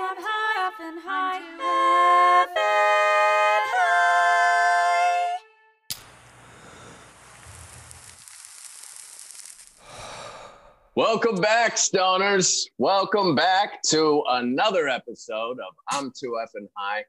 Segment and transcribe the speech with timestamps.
[0.00, 1.40] FM high, FM high,
[2.46, 2.56] FM
[3.76, 5.38] high.
[10.94, 12.62] Welcome back, stoners.
[12.78, 17.04] Welcome back to another episode of I'm Too Effing High.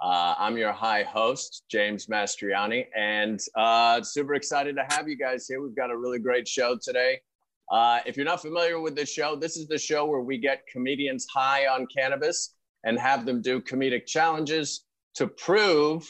[0.00, 5.46] Uh, I'm your high host, James Mastriani, and uh, super excited to have you guys
[5.46, 5.60] here.
[5.60, 7.20] We've got a really great show today.
[7.70, 10.66] Uh, if you're not familiar with this show, this is the show where we get
[10.70, 14.84] comedians high on cannabis and have them do comedic challenges
[15.14, 16.08] to prove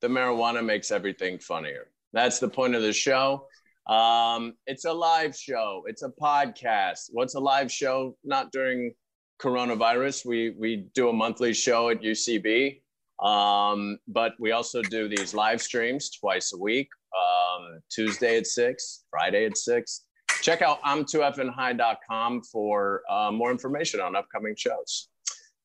[0.00, 1.88] that marijuana makes everything funnier.
[2.12, 3.46] That's the point of the show.
[3.86, 5.82] Um, it's a live show.
[5.86, 7.10] It's a podcast.
[7.12, 8.16] What's a live show?
[8.24, 8.92] Not during
[9.40, 10.26] coronavirus.
[10.26, 12.80] We we do a monthly show at UCB,
[13.22, 16.88] um, but we also do these live streams twice a week.
[17.16, 20.04] Um, Tuesday at six, Friday at six.
[20.42, 25.08] Check out I'm2FNHigh.com for uh, more information on upcoming shows.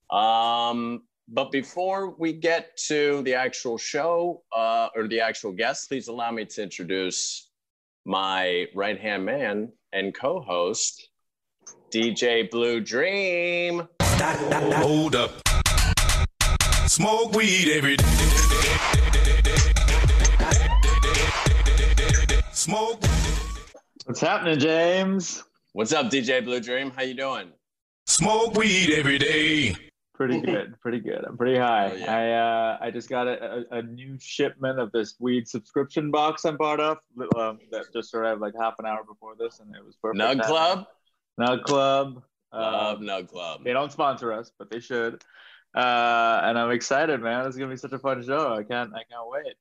[0.09, 6.08] Um, but before we get to the actual show uh, or the actual guest, please
[6.08, 7.50] allow me to introduce
[8.06, 11.09] my right hand man and co host,
[11.92, 13.88] DJ Blue Dream.
[14.02, 15.31] Hold up.
[16.88, 18.05] Smoke weed every day.
[22.52, 23.12] Smoke.
[24.06, 25.44] What's happening, James?
[25.73, 26.92] What's up, DJ Blue Dream?
[26.92, 27.52] How you doing?
[28.06, 29.76] Smoke weed every day.
[30.14, 31.23] Pretty good, pretty good.
[31.26, 31.92] I'm pretty high.
[31.92, 32.12] Oh, yeah.
[32.14, 36.44] I uh, I just got a, a, a new shipment of this weed subscription box
[36.45, 36.98] I'm part of
[37.38, 40.22] um, that just arrived like half an hour before this, and it was perfect.
[40.22, 40.45] Nug timing.
[40.45, 40.86] Club?
[41.40, 42.23] Nug Club.
[42.54, 43.62] Love Um, Nug Club.
[43.64, 45.23] they don't sponsor us, but they should.
[45.76, 47.48] Uh, and I'm excited, man.
[47.48, 48.54] It's gonna be such a fun show.
[48.54, 49.56] I can't, I can't wait.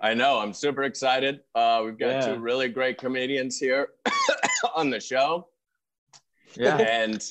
[0.00, 0.38] I know.
[0.38, 1.40] I'm super excited.
[1.54, 2.34] Uh, we've got Yeah.
[2.34, 3.88] two really great comedians here
[4.76, 5.48] on the show.
[6.54, 6.76] Yeah.
[6.78, 7.22] And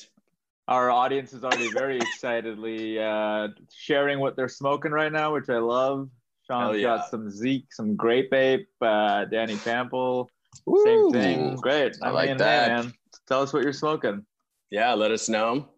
[0.68, 5.56] Our audience is already very excitedly uh, sharing what they're smoking right now, which I
[5.58, 6.10] love.
[6.46, 6.96] Sean's yeah.
[6.98, 10.28] got some Zeke, some Grape Ape, uh, Danny Cample,
[10.66, 10.84] Woo.
[10.84, 11.56] same thing.
[11.56, 11.96] Great.
[12.02, 12.68] I I like mean, that.
[12.68, 12.92] Hey, man,
[13.26, 14.24] tell us what you're smoking.
[14.70, 15.68] yeah, let us know.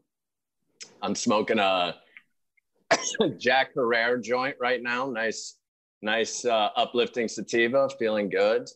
[1.02, 1.94] I'm smoking a
[3.38, 5.08] Jack Herer joint right now.
[5.10, 5.56] Nice,
[6.02, 7.88] nice, uh, uplifting sativa.
[7.98, 8.68] Feeling good.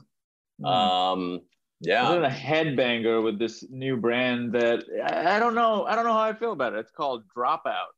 [0.61, 0.67] Mm.
[0.67, 1.41] Um, I'm
[1.81, 2.09] yeah.
[2.09, 5.85] doing a headbanger with this new brand that I I don't know.
[5.85, 6.79] I don't know how I feel about it.
[6.79, 7.93] It's called Dropout,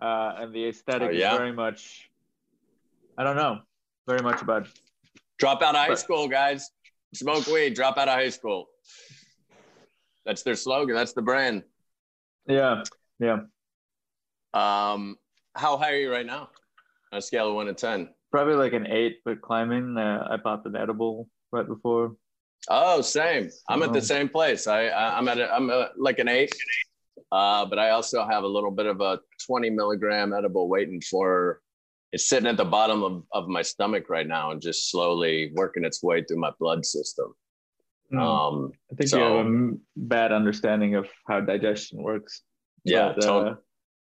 [0.00, 1.32] uh, and the aesthetic Oh, yeah?
[1.32, 2.10] is very much.
[3.18, 3.60] I don't know,
[4.06, 4.68] very much about.
[5.38, 6.70] Drop out of high But- school, guys.
[7.14, 7.74] Smoke weed.
[7.74, 8.68] Drop out of high school.
[10.26, 10.94] That's their slogan.
[10.94, 11.62] That's the brand.
[12.46, 12.82] Yeah,
[13.18, 13.40] yeah.
[14.52, 15.16] Um,
[15.54, 16.50] how high are you right now?
[17.12, 18.10] On a scale of one to ten.
[18.30, 19.96] Probably like an eight, but climbing.
[19.96, 22.16] Uh, I popped an edible right before.
[22.68, 23.48] Oh, same.
[23.68, 24.66] I'm at the same place.
[24.66, 26.52] I, I I'm at a, I'm a, like an eight,
[27.32, 31.60] uh, but I also have a little bit of a 20 milligram edible waiting for.
[32.12, 35.84] It's sitting at the bottom of, of my stomach right now and just slowly working
[35.84, 37.34] its way through my blood system.
[38.10, 38.18] Hmm.
[38.18, 42.42] Um, I think so- you have a bad understanding of how digestion works.
[42.84, 43.54] yeah, But, uh,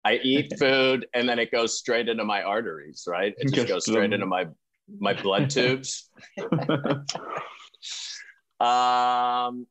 [0.06, 3.34] I eat food and then it goes straight into my arteries, right?
[3.38, 4.48] It just Goes straight into my
[5.00, 6.10] my blood tubes.
[8.64, 9.68] Um,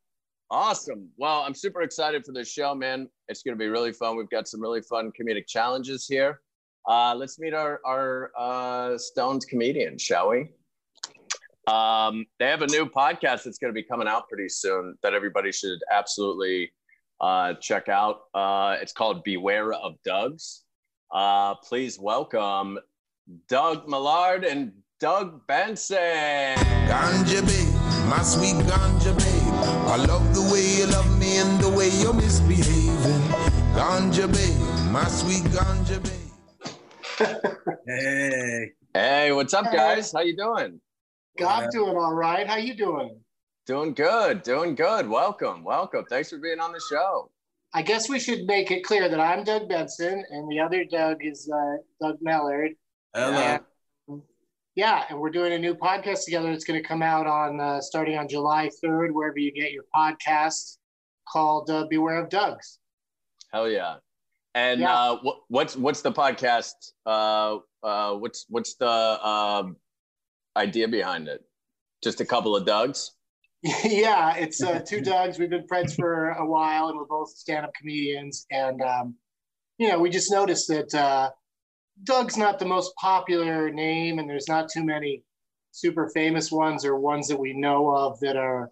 [0.50, 1.08] awesome.
[1.16, 3.08] Well, I'm super excited for this show, man.
[3.28, 4.16] It's going to be really fun.
[4.18, 6.40] We've got some really fun comedic challenges here.
[6.86, 10.50] Uh, let's meet our our uh, stoned comedian, shall we?
[11.68, 15.14] Um, they have a new podcast that's going to be coming out pretty soon that
[15.14, 16.72] everybody should absolutely
[17.22, 18.22] uh, check out.
[18.34, 20.64] Uh, it's called Beware of Doug's.
[21.10, 22.78] Uh, please welcome
[23.48, 25.96] Doug Mellard and Doug Benson.
[26.88, 29.54] Ganja babe, my sweet ganja babe.
[29.88, 33.22] I love the way you love me and the way you're misbehaving.
[33.74, 36.18] Ganja babe, my sweet ganja babe.
[37.86, 40.12] Hey, Hey, what's up, guys?
[40.12, 40.80] How you doing?
[41.46, 42.46] I'm doing all right.
[42.46, 43.20] How you doing?
[43.66, 45.08] Doing good, doing good.
[45.08, 46.04] Welcome, welcome.
[46.08, 47.30] Thanks for being on the show.
[47.74, 51.18] I guess we should make it clear that I'm Doug Benson and the other Doug
[51.24, 52.70] is uh, Doug Mellard.
[53.14, 53.58] hello.
[54.08, 54.22] And,
[54.74, 56.50] yeah, and we're doing a new podcast together.
[56.50, 59.84] It's going to come out on uh, starting on July 3rd, wherever you get your
[59.94, 60.78] podcasts,
[61.28, 62.78] called uh, Beware of Doug's.
[63.52, 63.96] Hell yeah!
[64.54, 64.92] And Yeah.
[64.98, 66.72] uh, what, what's what's the podcast?
[67.06, 69.64] Uh, uh, what's what's the uh,
[70.56, 71.44] idea behind it?
[72.02, 73.10] Just a couple of Dougs.
[73.62, 75.38] Yeah, it's uh, two Dougs.
[75.38, 78.46] We've been friends for a while, and we're both stand-up comedians.
[78.50, 79.14] And um,
[79.78, 81.30] you know, we just noticed that uh,
[82.04, 85.22] Doug's not the most popular name, and there's not too many
[85.70, 88.70] super famous ones or ones that we know of that are,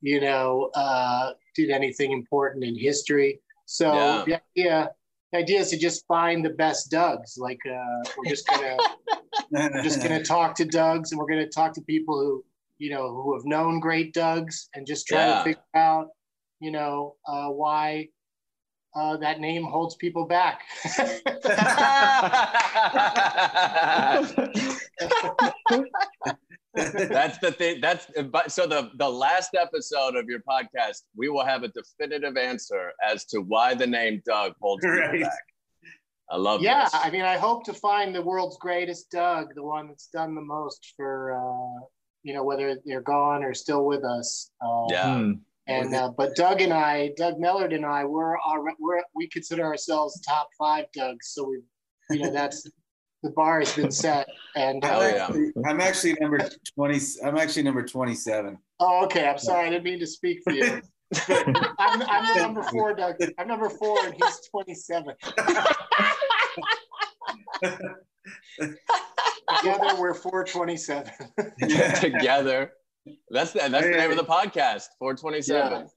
[0.00, 3.40] you know, uh, did anything important in history.
[3.66, 4.24] So Yeah.
[4.26, 4.90] the idea
[5.32, 7.38] the idea is to just find the best Dougs.
[7.38, 8.78] Like uh, we're just gonna
[9.50, 12.44] we're just gonna talk to Dougs, and we're gonna talk to people who
[12.80, 15.38] you know who have known great Dougs, and just try Yeah.
[15.38, 16.06] to figure out
[16.60, 18.08] you know uh, why
[18.96, 20.62] uh, that name holds people back.
[26.74, 27.80] that's the thing.
[27.80, 32.36] That's but so the the last episode of your podcast, we will have a definitive
[32.36, 35.22] answer as to why the name Doug holds people Right.
[35.22, 35.44] back.
[36.30, 36.94] I love yeah, this.
[36.94, 40.40] I mean, I hope to find the world's greatest Doug, the one that's done the
[40.40, 41.84] most for uh,
[42.22, 44.50] you know whether they're gone or still with us.
[44.60, 45.16] Uh, yeah.
[45.18, 45.32] Hmm.
[45.66, 49.64] And uh, but Doug and I, Doug Mellard and I, we're, our, we're we consider
[49.64, 51.32] ourselves top five Dougs.
[51.32, 51.60] So we,
[52.10, 52.68] you know, that's
[53.22, 54.26] the bar has been set.
[54.56, 55.24] And Oh, uh, yeah.
[55.24, 57.00] actually, I'm actually number 20.
[57.24, 58.58] I'm actually number 27.
[58.80, 59.28] oh, okay.
[59.28, 60.80] I'm sorry, I didn't mean to speak for you.
[61.28, 63.16] I'm, I'm the number four Doug.
[63.38, 65.14] I'm number four, and he's 27.
[69.58, 71.12] Together, we're 427.
[72.00, 72.72] Together.
[73.30, 74.84] That's the that's the name of the podcast.
[74.98, 75.88] 427.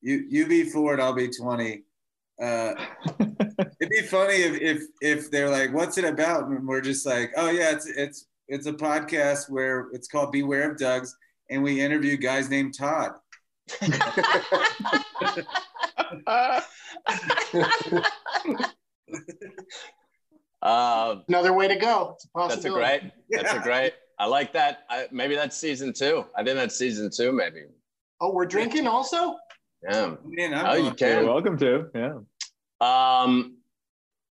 [0.00, 1.84] You you be four and I'll be 20.
[2.40, 2.74] Uh,
[3.20, 7.30] it'd be funny if, if if they're like, "What's it about?" and we're just like,
[7.36, 11.14] "Oh yeah, it's it's it's a podcast where it's called Beware of Dougs,
[11.50, 13.12] and we interview guys named Todd."
[20.62, 22.12] Uh, Another way to go.
[22.14, 23.00] It's a that's a possibility.
[23.00, 23.12] great.
[23.30, 23.94] That's a great.
[24.18, 24.84] I like that.
[24.88, 26.24] I, maybe that's season two.
[26.36, 27.32] I think that's season two.
[27.32, 27.62] Maybe.
[28.20, 29.36] Oh, we're drinking also.
[29.82, 30.14] Yeah.
[30.24, 31.24] Man, Oh, you can.
[31.24, 31.88] You're welcome to.
[31.94, 32.18] Yeah.
[32.80, 33.56] Um,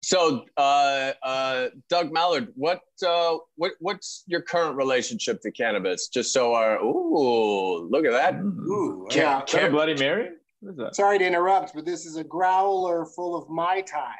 [0.02, 6.08] so, uh, uh, Doug Mellard, what, uh, what, what's your current relationship to cannabis?
[6.08, 8.34] Just so our, ooh, look at that.
[8.40, 9.42] Ooh, Yeah.
[9.44, 10.30] Is that a Bloody Mary?
[10.60, 10.96] What is that?
[10.96, 14.14] Sorry to interrupt, but this is a growler full of mai tai.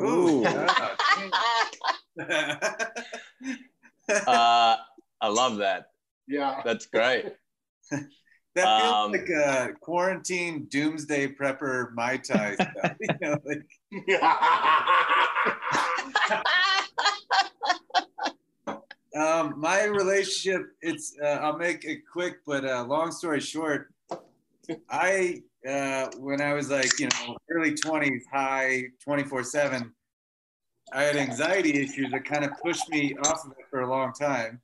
[0.00, 0.44] Ooh.
[4.26, 4.76] Uh,
[5.20, 5.86] I love that.
[6.26, 6.62] Yeah.
[6.64, 7.26] That's great.
[7.90, 8.08] that
[8.56, 12.96] feels Um, like a quarantine doomsday prepper mai tai stuff.
[13.00, 13.62] You know, like,
[19.16, 23.92] um, my relationship, it's uh, I'll make it quick, but uh, long story short,
[24.88, 29.92] I uh, when I was like you know early twenties, high twenty four seven,
[30.92, 34.12] I had anxiety issues that kind of pushed me off of it for a long
[34.12, 34.60] time.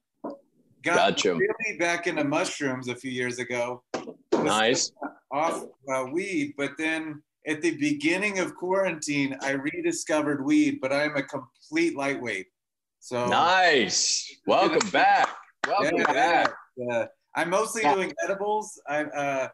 [0.83, 1.35] Got Gotcha.
[1.35, 3.83] really back into mushrooms a few years ago.
[4.33, 4.93] Nice.
[5.33, 11.17] off uh, weed, but then at the beginning of quarantine, I rediscovered weed, but I'm
[11.17, 12.47] a complete lightweight.
[13.01, 14.37] So Nice.
[14.47, 15.29] Welcome back.
[15.67, 16.55] Welcome yeah, back.
[16.91, 18.81] Uh, I'm mostly doing edibles.
[18.89, 19.49] I'm uh,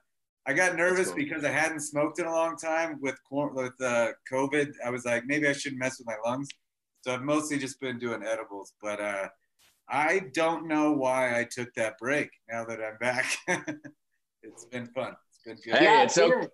[0.46, 1.16] I got nervous cool.
[1.16, 4.72] because I hadn't smoked in a long time with with uh, COVID.
[4.84, 6.48] I was like, maybe I shouldn't mess with my lungs.
[7.02, 8.72] So I've mostly just been doing edibles.
[8.82, 9.28] But uh,
[9.88, 12.30] I don't know why I took that break.
[12.50, 13.26] Now that I'm back,
[14.42, 15.14] it's been fun.
[15.28, 15.78] It's been good.
[15.78, 16.50] Hey, yeah, it's it's, so- weird.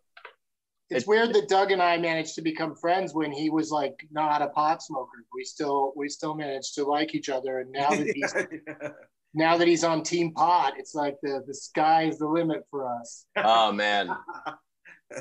[0.90, 4.40] It's weird that Doug and I managed to become friends when he was like not
[4.40, 5.24] a pot smoker.
[5.34, 8.88] We still we still managed to like each other, and now that he's Yeah.
[9.34, 13.26] Now that he's on Team Pot, it's like the the sky's the limit for us.
[13.36, 14.10] Oh man.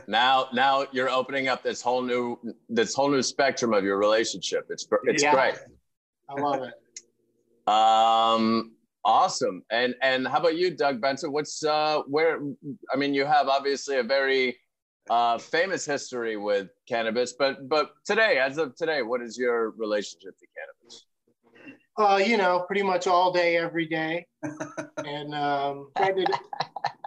[0.05, 2.37] Now, now you're opening up this whole new,
[2.67, 4.65] this whole new spectrum of your relationship.
[4.69, 5.33] It's, it's Yeah.
[5.33, 5.55] great.
[6.29, 6.73] I love it.
[7.71, 8.73] Um,
[9.05, 9.63] awesome.
[9.71, 11.31] And and how about you, Doug Benson?
[11.31, 12.39] What's uh where?
[12.93, 14.57] I mean, you have obviously a very
[15.09, 20.37] uh, famous history with cannabis, but but today, as of today, what is your relationship
[20.37, 21.06] to cannabis?
[21.97, 24.25] Uh, you know, pretty much all day, every day,
[24.97, 26.39] and um, spreading it,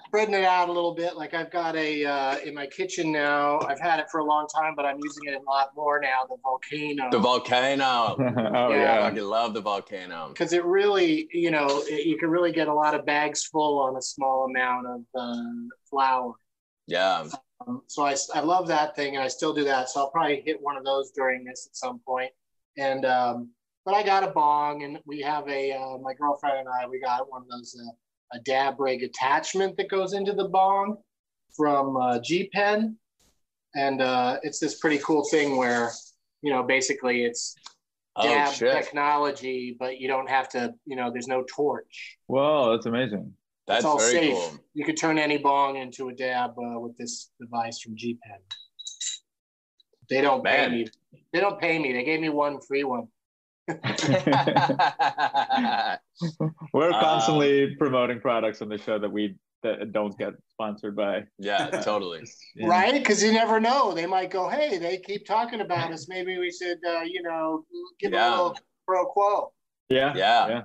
[0.07, 1.17] spreading it out a little bit.
[1.17, 3.61] Like I've got a uh, in my kitchen now.
[3.61, 6.27] I've had it for a long time, but I'm using it a lot more now.
[6.29, 7.09] The volcano.
[7.13, 8.17] The volcano.
[8.57, 9.09] oh I yeah.
[9.09, 10.31] fucking love the volcano.
[10.31, 13.79] because it really, you know, it, you can really get a lot of bags full
[13.79, 16.33] on a small amount of uh, flower.
[16.89, 17.29] Yeah.
[17.65, 19.89] Um, so I, I love that thing, and I still do that.
[19.89, 22.01] So I'll probably hit one of those during this at some.
[22.77, 23.51] And um,
[23.85, 27.01] but I got a bong, and we have a uh, my girlfriend and I we
[27.01, 30.97] got one of those uh, a dab rig attachment that goes into the bong
[31.57, 32.97] from uh, G Pen,
[33.75, 35.91] and uh, it's this pretty cool thing where
[36.43, 37.55] you know basically it's
[38.17, 38.73] Oh dab shit.
[38.73, 42.19] technology, but you don't have to you know there's no torch.
[42.27, 43.33] Whoa, that's amazing.
[43.67, 44.35] That's it's all very safe.
[44.35, 44.59] cool.
[44.75, 48.39] You could turn any bong into a dab uh, with this device from G Pen.
[50.09, 50.71] They don't Man.
[50.71, 50.87] pay me.
[51.33, 51.93] They don't pay me.
[51.93, 53.07] They gave me one free one.
[56.73, 61.25] We're constantly promoting products on the show that we that don't get sponsored by.
[61.39, 62.23] Yeah, totally.
[62.55, 62.67] Yeah.
[62.69, 62.95] Right?
[62.95, 63.93] Because you never know.
[63.93, 66.09] They might go, hey, they keep talking about us.
[66.09, 67.65] Maybe we should, uh, you know,
[68.00, 68.29] give Yeah.
[68.29, 69.53] a little pro quo.
[69.91, 70.15] Yeah.
[70.17, 70.49] Yeah.
[70.49, 70.62] Yeah.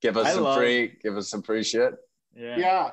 [0.00, 1.94] Give us I some love- free, give us some free shit.
[2.36, 2.56] Yeah.
[2.56, 2.90] Yeah.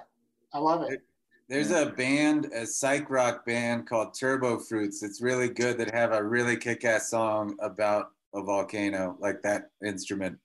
[0.54, 1.02] I love it.
[1.50, 5.04] There's a band, a psych rock band called Turbo Fruits.
[5.04, 10.38] It's really good that have a really kick-ass song about a volcano, like that instrument.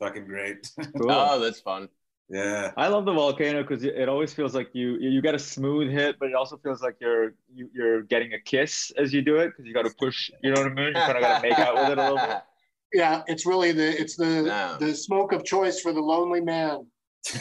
[0.00, 0.70] Fucking great.
[0.98, 1.10] Cool.
[1.10, 1.88] Oh, that's fun.
[2.28, 2.72] yeah.
[2.76, 6.16] I love the volcano because it always feels like you you get a smooth hit,
[6.18, 9.48] but it also feels like you're you, you're getting a kiss as you do it
[9.48, 10.30] because you got to push.
[10.42, 10.86] You know what I mean?
[10.88, 12.38] You kind of got to make out with it a little bit.
[12.94, 14.76] Yeah, it's really the it's the Yeah.
[14.78, 16.86] the smoke of choice for the lonely man.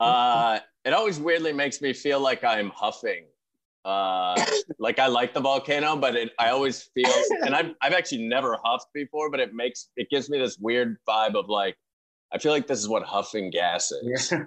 [0.00, 3.24] Uh, it always weirdly makes me feel like I'm huffing.
[3.84, 4.34] Uh,
[4.78, 7.12] like I like the volcano, but it, I always feel,
[7.42, 10.96] and I've, I've actually never huffed before, but it makes, it gives me this weird
[11.08, 11.76] vibe of like,
[12.32, 14.32] I feel like this is what huffing gas is.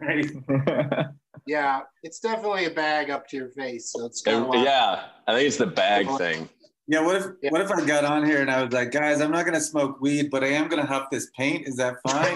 [1.45, 3.93] Yeah, it's definitely a bag up to your face.
[3.93, 6.49] So it's It- kind of yeah, I think it's the bag thing.
[6.87, 7.51] Yeah, what if Yeah.
[7.51, 10.01] what if I got on here and I was like, guys, I'm not gonna smoke
[10.01, 11.65] weed, but I am gonna huff this paint.
[11.65, 12.35] Is that fine?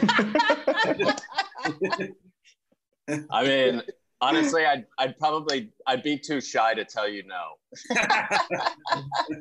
[3.30, 3.82] I mean,
[4.22, 7.58] honestly, I'd, I'd probably, I'd be too shy to tell you no.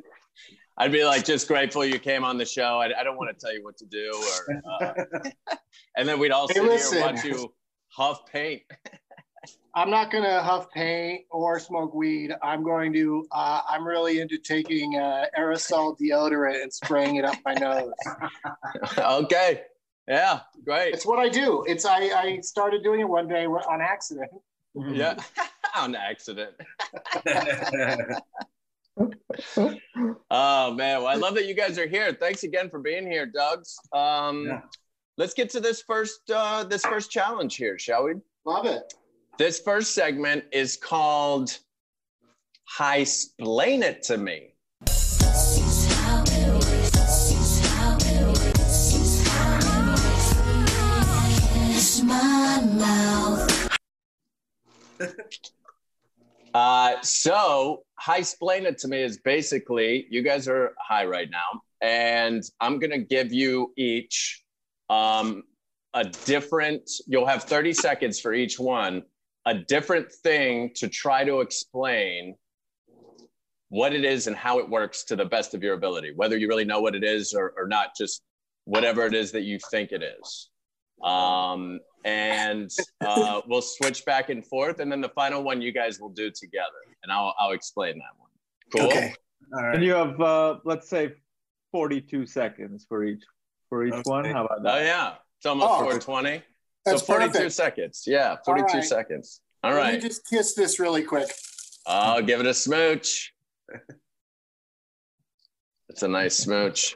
[0.77, 2.79] I'd be like, just grateful you came on the show.
[2.79, 4.11] I, I don't want to tell you what to do.
[4.49, 4.93] Or, uh,
[5.95, 7.53] and then we'd all Hey, sit here and watch you
[7.89, 8.63] huff paint.
[9.73, 12.33] I'm not going to huff paint or smoke weed.
[12.41, 17.37] I'm going to, uh, I'm really into taking uh, aerosol deodorant and spraying it up
[17.45, 17.93] my nose.
[18.97, 19.63] okay.
[20.07, 20.93] Yeah, great.
[20.93, 21.63] It's what I do.
[21.67, 24.31] It's, I, I started doing it one day on accident.
[24.75, 25.15] Yeah,
[25.75, 26.55] on accident.
[30.29, 32.13] Oh man, well, I love that you guys are here.
[32.13, 33.79] Thanks again for being here, Doug's.
[33.93, 34.61] Um, Yeah.
[35.17, 38.13] Let's get to this first uh, this first challenge here, shall we?
[38.45, 38.93] Love it.
[39.37, 41.57] This first segment is called
[42.69, 44.53] "Hi, Explain It to Me."
[56.53, 61.61] Uh, so, high explain it to me is basically you guys are high right now,
[61.81, 64.43] and I'm gonna give you each
[64.89, 65.43] um,
[65.93, 66.89] a different.
[67.07, 69.03] You'll have 30 seconds for each one,
[69.45, 72.35] a different thing to try to explain
[73.69, 76.49] what it is and how it works to the best of your ability, whether you
[76.49, 78.21] really know what it is or, or not, just
[78.65, 80.49] whatever it is that you think it is.
[81.03, 85.99] Um, and uh, we'll switch back and forth, and then the final one you guys
[85.99, 88.29] will do together, and I'll I'll explain that one.
[88.71, 88.91] Cool.
[88.91, 89.13] Okay.
[89.53, 91.13] All and you have uh, let's say
[91.71, 93.23] 42 seconds for each
[93.69, 94.09] for each Okay.
[94.09, 94.25] one.
[94.25, 94.73] How about that?
[94.75, 94.85] Oh that?
[94.85, 96.37] yeah, it's almost Oh, 420.
[96.39, 96.43] So
[96.93, 97.51] That's 42 perfect.
[97.53, 98.03] seconds.
[98.07, 98.83] Yeah, 42 right.
[98.83, 99.41] seconds.
[99.63, 101.29] All Let me just kiss this really quick.
[101.85, 103.31] I'll give it a smooch.
[105.89, 106.95] It's a nice smooch.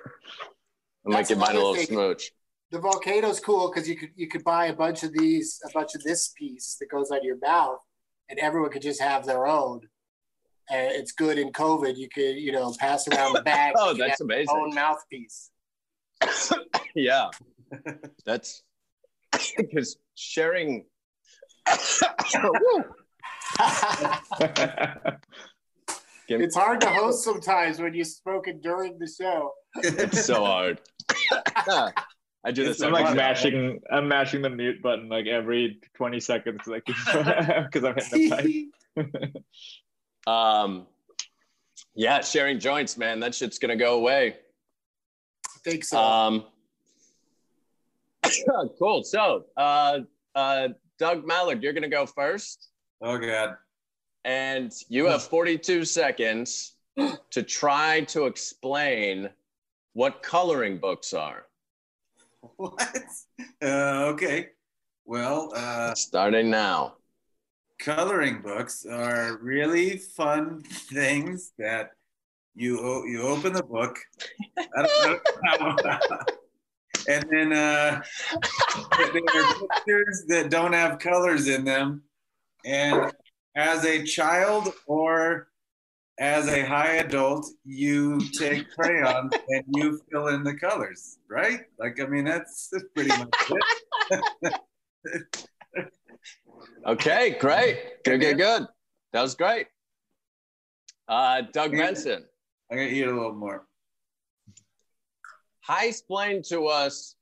[1.06, 1.86] I might That's give mine a little thing.
[1.88, 2.32] smooch.
[2.72, 5.96] The volcano's cool because you could you could buy a bunch of these, a bunch
[5.96, 7.80] of this piece that goes out of your mouth,
[8.30, 9.82] and everyone could just have their own.
[10.70, 11.96] And it's good in COVID.
[11.96, 13.74] You could you know pass around the bag.
[13.78, 14.56] Oh, you could that's amazing.
[14.56, 15.52] Own mouthpiece.
[16.96, 17.30] Yeah,
[18.26, 18.64] that's
[19.58, 20.86] because sharing.
[26.28, 29.54] It's hard to host sometimes when you smoke it during the show.
[29.76, 30.82] It's so hard.
[32.46, 33.16] I do this It's I'm like show.
[33.16, 33.82] mashing.
[33.92, 39.36] I'm mashing the mute button like every 20 seconds, like because I'm hitting the pipe.
[40.28, 40.88] Um,
[41.94, 43.20] yeah, sharing joints, man.
[43.20, 44.38] That shit's gonna go away.
[45.46, 46.00] I think so.
[46.00, 46.46] Um,
[48.80, 49.04] cool.
[49.04, 50.00] So, uh,
[50.34, 52.70] uh, Doug Mellard, you're gonna go first,
[53.02, 53.58] Oh god.
[54.24, 56.74] and you have 42 seconds
[57.30, 59.30] to try to explain
[59.94, 61.46] what coloring books are.
[62.58, 63.06] What?
[63.62, 64.50] Uh, okay.
[65.06, 66.96] Well, uh, Starting now.
[67.80, 71.92] coloring books are really fun things that
[72.56, 73.98] you you open the book,
[74.58, 76.00] I don't, I don't know.
[77.10, 78.02] and then uh,
[79.14, 82.04] there are pictures that don't have colors in them.
[82.66, 83.12] And
[83.56, 85.50] as a child or
[86.20, 91.62] as a high adult, you take crayons and you fill in the colors, right?
[91.78, 93.30] Like, I mean, that's, that's pretty much
[95.04, 95.50] it.
[96.86, 98.04] Okay, great.
[98.04, 98.68] Good, good, good.
[99.12, 99.66] That was great.
[101.08, 102.24] Uh, Doug Benson,
[102.70, 103.66] I'm gonna eat a little more.
[105.62, 107.16] hi, explain to us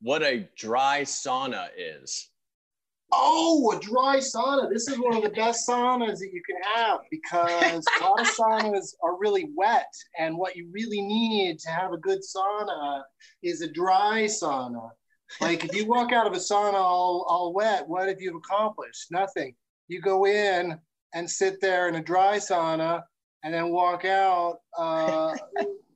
[0.00, 2.30] what a dry sauna is.
[3.12, 4.68] Oh, a dry sauna.
[4.68, 8.26] This is one of the best saunas that you can have because a lot of
[8.26, 9.92] saunas are really wet.
[10.18, 13.02] And what you really need to have a good sauna
[13.42, 14.90] is a dry sauna.
[15.40, 19.06] Like if you walk out of a sauna all, all wet, what have you accomplished?
[19.10, 19.54] Nothing.
[19.88, 20.78] You go in
[21.14, 23.02] and sit there in a dry sauna
[23.44, 25.36] and then walk out, uh,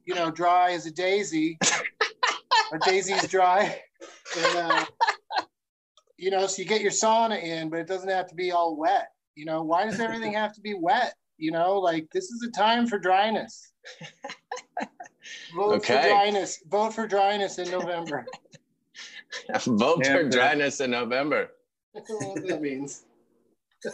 [0.05, 1.59] you know, dry as a daisy.
[2.73, 3.81] a daisy's dry.
[4.39, 4.85] And, uh,
[6.21, 8.77] you know, so you get your sauna in, but it doesn't have to be all
[8.77, 9.09] wet.
[9.37, 11.15] You know, why does everything have to be wet?
[11.39, 13.73] You know, like this is a time for dryness.
[15.57, 16.03] Vote Okay.
[16.03, 16.63] for dryness.
[16.69, 18.27] Vote for dryness in November.
[19.65, 20.31] Vote Yeah, for man.
[20.31, 21.53] dryness in November.
[21.97, 23.05] I what that means.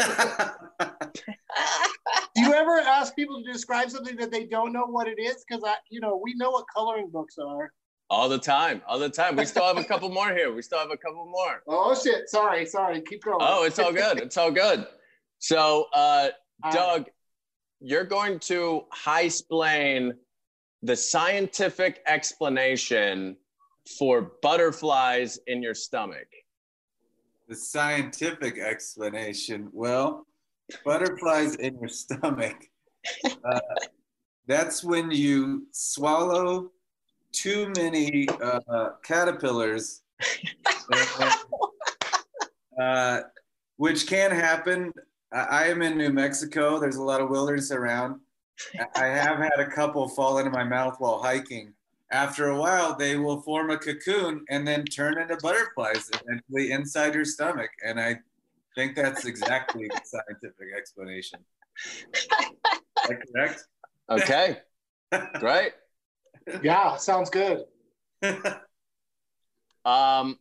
[2.34, 5.44] Do you ever ask people to describe something that they don't know what it is?
[5.48, 7.72] Because I, you know, we know what coloring books are.
[8.08, 9.34] All the time, all the time.
[9.36, 10.54] We still have a couple more here.
[10.54, 11.62] We still have a couple more.
[11.68, 12.28] Oh shit!
[12.28, 13.00] Sorry, sorry.
[13.02, 13.38] Keep going.
[13.40, 14.18] Oh, it's all good.
[14.20, 14.86] It's all good.
[15.40, 16.28] So, uh,
[16.62, 17.06] Uh, Doug,
[17.80, 20.14] you're going to high explain
[20.82, 23.36] the scientific explanation
[23.98, 26.28] for butterflies in your stomach.
[27.48, 29.68] the scientific explanation.
[29.72, 30.26] Well,
[30.84, 32.56] butterflies in your stomach.
[33.44, 33.60] Uh,
[34.46, 36.70] that's when you swallow
[37.36, 40.02] too many uh, caterpillars,
[42.80, 43.20] uh,
[43.76, 44.92] which can happen.
[45.32, 46.80] I, I am in New Mexico.
[46.80, 48.20] There's a lot of wilderness around.
[48.94, 51.74] I have had a couple fall into my mouth while hiking.
[52.10, 57.14] After a while, they will form a cocoon and then turn into butterflies eventually inside
[57.14, 57.70] your stomach.
[57.84, 58.20] And I
[58.74, 61.40] think that's exactly the scientific explanation.
[62.14, 62.28] Is
[63.08, 63.64] that correct?
[64.08, 64.58] Okay,
[65.40, 65.72] great.
[66.62, 67.64] Yeah, sounds good.
[69.86, 70.38] Um,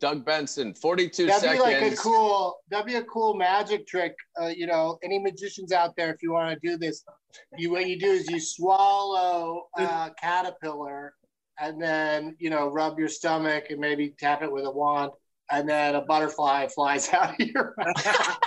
[0.00, 1.64] Doug Benson, 42 That'd seconds.
[1.64, 2.60] be like a cool.
[2.70, 4.14] That'd be a cool magic trick.
[4.40, 7.04] Uh, you know, any magicians out there, if you want to do this,
[7.58, 11.14] you what you do is you swallow a caterpillar,
[11.58, 15.10] and then you know rub your stomach and maybe tap it with a wand,
[15.50, 18.38] and then a butterfly flies out of your mouth.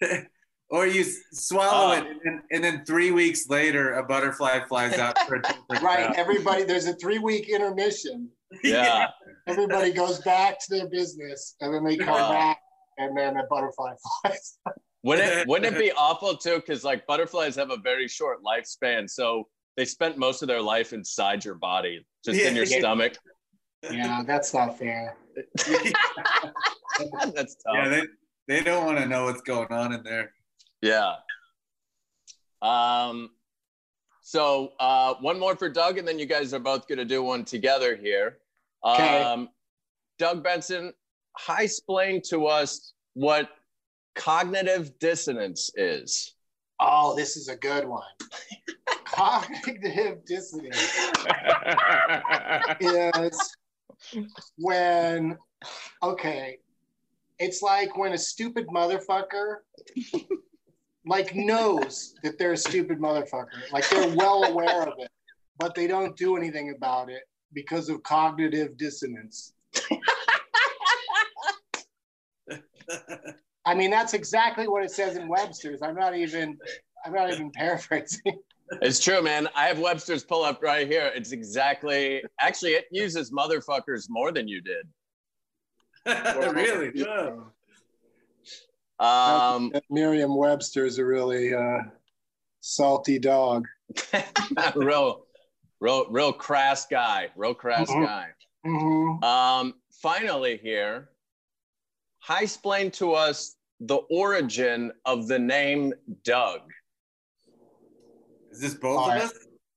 [0.70, 1.92] or you swallow Oh.
[1.98, 5.82] it, and then, and then three weeks later, a butterfly flies out for a different
[5.82, 6.06] Right.
[6.06, 6.16] route.
[6.16, 8.28] Everybody, there's a three week intermission.
[8.62, 9.08] yeah.
[9.46, 12.30] Everybody goes back to their business, and then they come Wow.
[12.30, 12.60] back,
[12.98, 14.58] and then a butterfly flies.
[15.02, 16.56] Wouldn't it, wouldn't it be awful too?
[16.56, 20.92] Because like butterflies have a very short lifespan, so they spent most of their life
[20.92, 23.14] inside your body, just in your stomach.
[23.90, 25.16] yeah, that's not fair.
[27.34, 27.74] That's tough.
[27.74, 28.02] yeah, they,
[28.46, 30.32] they don't want to know what's going on in there.
[30.82, 31.14] Yeah.
[32.62, 33.30] Um,
[34.22, 37.22] so uh, one more for Doug, and then you guys are both going to do
[37.22, 38.38] one together here.
[38.84, 39.22] Okay.
[39.22, 39.48] Um,
[40.18, 40.92] Doug Benson,
[41.36, 43.50] high explain to us what
[44.14, 46.34] cognitive dissonance is.
[46.78, 48.02] Oh, this is a good one.
[49.04, 50.96] Cognitive dissonance
[52.80, 53.56] is
[54.56, 55.36] when,
[56.02, 56.58] okay,
[57.38, 59.56] it's like when a stupid motherfucker
[61.06, 63.70] like knows that they're a stupid motherfucker.
[63.72, 65.10] Like they're well aware of it,
[65.58, 69.54] but they don't do anything about it because of cognitive dissonance.
[73.66, 75.82] I mean, that's exactly what it says in Webster's.
[75.82, 76.58] I'm not even,
[77.04, 78.38] I'm not even paraphrasing.
[78.82, 79.48] It's true, man.
[79.56, 81.10] I have Webster's pull up right here.
[81.14, 84.86] It's exactly, actually, it uses motherfuckers more than you did.
[86.54, 86.92] really?
[86.94, 87.32] Yeah.
[89.00, 91.78] Um, Merriam Webster is a really uh,
[92.60, 93.66] salty dog.
[94.74, 95.24] real,
[95.80, 97.28] real, real crass guy.
[97.34, 98.04] Real crass Mhm.
[98.06, 98.26] guy.
[98.66, 99.24] Mm-hmm.
[99.24, 101.08] Um, finally, here,
[102.18, 106.60] high explain to us the origin of the name Doug.
[108.52, 109.32] Is this both All of us?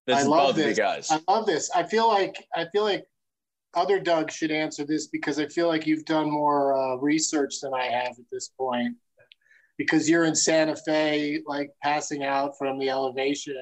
[0.05, 0.77] This I is love both of you this.
[0.77, 1.11] guys.
[1.11, 1.71] I love this.
[1.73, 3.05] I feel like I feel like
[3.75, 7.73] other Doug should answer this because I feel like you've done more uh, research than
[7.73, 8.95] I have at this point.
[9.77, 13.55] Because you're in Santa Fe, like passing out from the elevation,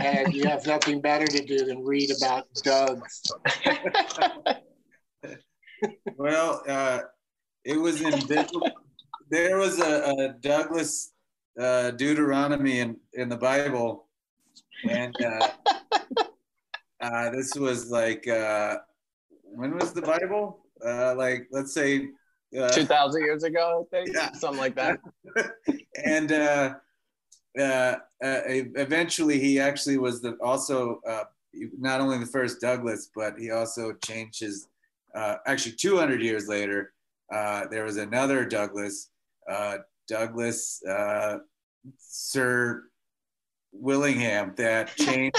[0.00, 3.22] and you have nothing better to do than read about Dougs.
[6.16, 7.00] Well, uh,
[7.64, 8.12] it was in
[9.30, 11.12] there was a, a Douglas
[11.58, 14.08] uh, Deuteronomy in, in the Bible,
[14.88, 15.48] and uh,
[17.00, 18.76] uh, this was like uh,
[19.42, 20.66] when was the Bible?
[20.84, 22.08] Uh, like let's say,
[22.58, 24.14] uh, 2,000 years ago, I think.
[24.14, 24.32] Yeah.
[24.32, 25.00] Something like that.
[26.04, 26.74] and uh,
[27.58, 31.24] uh, uh, eventually he actually was the also uh,
[31.78, 34.68] not only the first Douglas, but he also changed his.
[35.14, 36.94] Uh, actually, 200 years later,
[37.32, 39.10] uh, there was another Douglas,
[39.50, 41.38] uh, Douglas uh,
[41.98, 42.84] Sir
[43.72, 45.36] Willingham, that changed.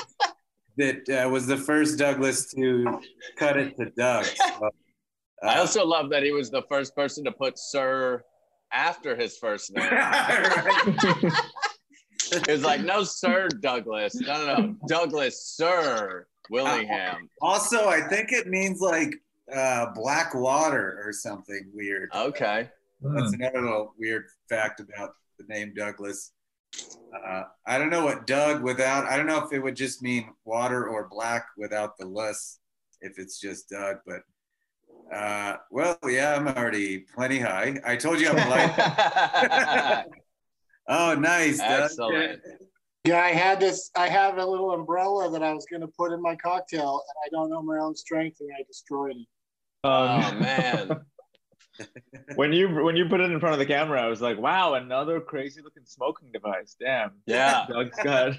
[0.77, 3.01] that uh, was the first Douglas to
[3.35, 4.25] cut it to Doug.
[4.25, 4.69] So,
[5.43, 8.23] I uh, also love that he was the first person to put Sir
[8.71, 9.89] after his first name.
[12.31, 14.15] It was like, no, Sir Douglas.
[14.15, 14.75] No, no, no.
[14.87, 17.29] Douglas, Sir Willingham.
[17.41, 19.13] also, I think it means like
[19.53, 22.09] uh, black water or something weird.
[22.15, 22.69] Okay.
[23.01, 26.31] That's another little weird fact about the name Douglas.
[27.13, 29.05] Uh, I don't know what Doug without.
[29.05, 32.59] I don't know if it would just mean water or black without the less.
[33.01, 34.21] If it's just Doug, but
[35.11, 37.79] uh, well, yeah, I'm already plenty high.
[37.85, 40.05] I told you I'm light.
[40.87, 41.59] oh, nice.
[41.59, 42.41] Excellent.
[43.05, 43.91] Yeah, I had this.
[43.97, 47.17] I have a little umbrella that I was going to put in my cocktail, and
[47.25, 49.27] I don't know my own strength, and I destroyed it.
[49.83, 51.01] Oh man.
[52.35, 54.75] when you when you put it in front of the camera, I was like, "Wow,
[54.75, 57.11] another crazy looking smoking device." Damn.
[57.25, 57.65] Yeah.
[57.67, 58.33] Doug's got.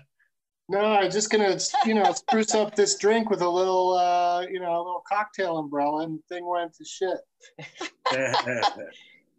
[0.68, 4.60] No, I'm just gonna, you know, spruce up this drink with a little, uh, you
[4.60, 7.18] know, a little cocktail umbrella, and thing went to shit.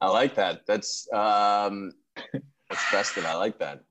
[0.02, 0.62] I like that.
[0.68, 1.92] That's um
[2.70, 3.26] that's festive.
[3.26, 3.82] I like that.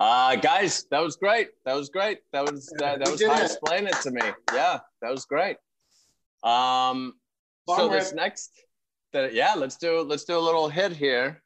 [0.00, 1.48] Uh guys, that was great.
[1.66, 2.20] That was great.
[2.32, 3.44] That was that, that was did how it.
[3.44, 4.22] explain it to me.
[4.52, 5.56] Yeah, that was great.
[6.42, 7.14] Um
[7.68, 8.52] so Long this next
[9.12, 11.42] that yeah, let's do let's do a little hit here.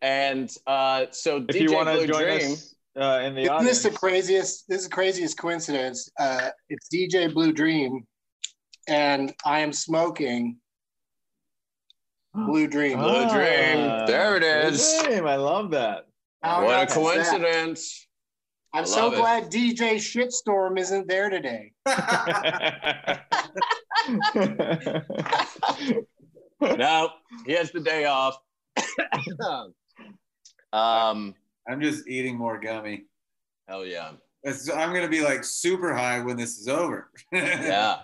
[0.00, 2.52] And uh so If DJ you want to join Dream.
[2.52, 4.68] us uh, in the Isn't audience, this the craziest?
[4.68, 6.08] This is the craziest coincidence.
[6.18, 8.06] Uh, it's DJ Blue Dream,
[8.88, 10.58] and I am smoking
[12.34, 12.98] Blue Dream.
[12.98, 13.78] Blue Dream.
[13.90, 14.98] Ah, There it is.
[15.00, 15.08] Blue.
[15.10, 15.26] Dream.
[15.26, 16.06] I love that.
[16.42, 17.02] How what a nuts is that?
[17.02, 18.06] coincidence.
[18.74, 19.16] I'm so it.
[19.16, 21.72] glad DJ Shitstorm isn't there today.
[26.60, 27.10] No,
[27.46, 28.36] he has the day off.
[30.72, 31.34] um
[31.68, 33.04] I'm just eating more gummy.
[33.68, 34.12] hell yeah.
[34.44, 37.10] It's- I'm gonna be like super high when this is over.
[37.32, 38.00] Yeah.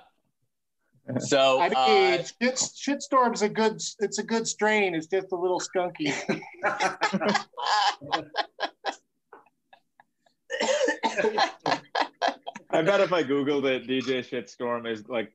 [1.18, 3.79] So I mean, uh, shit, Shitstorm's a good.
[3.98, 4.94] It's a good strain.
[4.94, 6.14] It's just a little skunky.
[12.70, 15.31] I bet if I googled it, DJ Shitstorm is like, uh,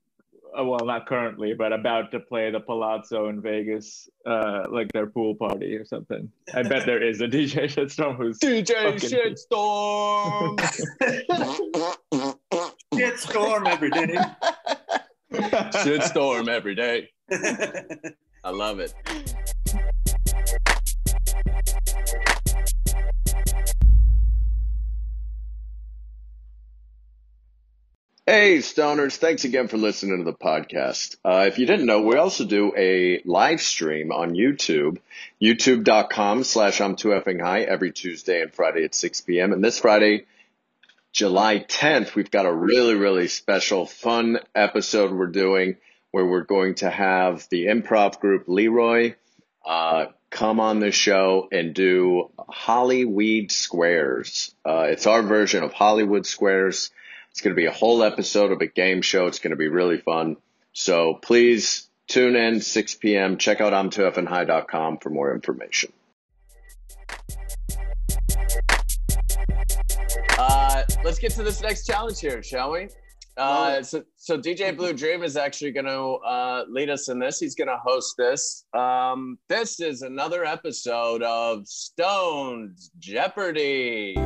[0.57, 5.35] well, not currently, but about to play the Palazzo in Vegas, uh, like their pool
[5.35, 6.31] party or something.
[6.53, 10.59] I bet there is a DJ Shitstorm who's DJ fucking- Shitstorm.
[12.95, 14.17] Shit storm every day.
[15.31, 17.09] Shitstorm every day.
[18.43, 18.93] I love it.
[28.31, 29.15] Hey, Stoners.
[29.17, 31.15] Thanks again for listening to the podcast.
[31.25, 34.99] Uh, if you didn't know, we also do a live stream on YouTube,
[35.41, 39.51] youtube.com slash I'm too effing high every Tuesday and Friday at 6 p.m.
[39.51, 40.27] And this Friday,
[41.11, 45.77] July 10th, we've got a really, really special, fun episode we're doing
[46.11, 49.15] where we're going to have the improv group Leroy
[49.65, 54.53] uh, come on the show and do Hollyweed Squares.
[54.63, 56.91] Uh, it's our version of Hollywood Squares.
[57.39, 59.27] It's going to be a whole episode of a game show.
[59.27, 60.35] It's going to be really fun.
[60.73, 63.37] So please tune in 6 p.m.
[63.37, 65.93] Check out I'm2FNHigh.com for more information.
[70.37, 72.89] Uh, let's get to this next challenge here, shall we?
[73.37, 77.39] Uh, so, so DJ Blue Dream is actually going to uh, lead us in this.
[77.39, 78.65] He's going to host this.
[78.73, 84.17] Um, this is another episode of Stones Jeopardy.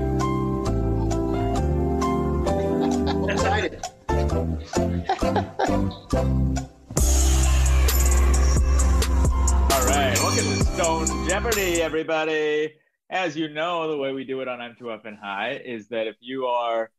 [10.73, 12.73] Stone Jeopardy, everybody.
[13.11, 16.15] As you know, the way we do it on M2F and High is that if
[16.19, 16.89] you are,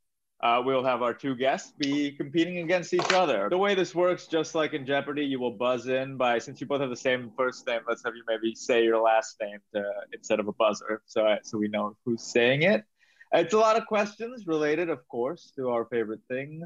[0.45, 3.49] uh, we'll have our two guests be competing against each other.
[3.51, 6.69] The way this works, just like in Jeopardy, you will buzz in by, since you
[6.69, 9.83] both have the same first name, let's have you maybe say your last name to,
[10.13, 12.85] instead of a buzzer, so uh, so we know who's saying it.
[13.33, 16.63] It's a lot of questions related, of course, to our favorite thing,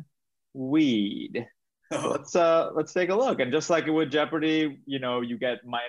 [0.53, 1.47] weed.
[1.91, 3.41] So let's uh let's take a look.
[3.41, 5.81] And just like with Jeopardy, you know, you get my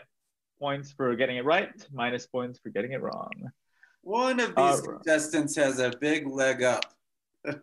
[0.60, 3.32] points for getting it right, minus points for getting it wrong.
[4.02, 4.84] One of these All right.
[4.84, 6.86] contestants has a big leg up.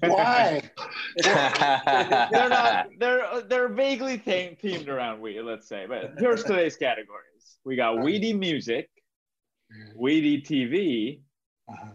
[0.00, 0.62] Why?
[1.22, 5.86] they're not they're they're vaguely themed, themed around weed, let's say.
[5.88, 7.58] But here's today's categories.
[7.64, 8.88] We got weedy music,
[9.96, 11.20] weedy TV.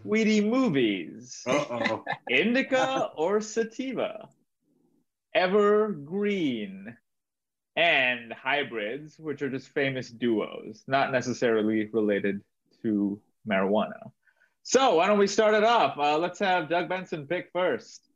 [0.04, 1.40] Weedy movies.
[1.46, 2.04] Uh-oh.
[2.28, 4.28] Indica or sativa,
[5.34, 6.94] evergreen,
[7.76, 12.40] and hybrids, which are just famous duos, not necessarily related
[12.82, 14.10] to marijuana.
[14.62, 15.96] So why don't we start it off?
[15.98, 18.08] Uh, let's have Doug Benson pick first.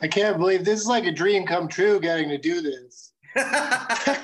[0.00, 3.12] I can't believe this is like a dream come true getting to do this.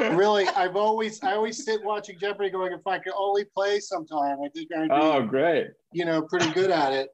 [0.00, 4.38] really, I've always I always sit watching Jeopardy going, if I could only play sometime,
[4.44, 5.68] I think I'd be, Oh, great!
[5.92, 7.08] you know, pretty good at it.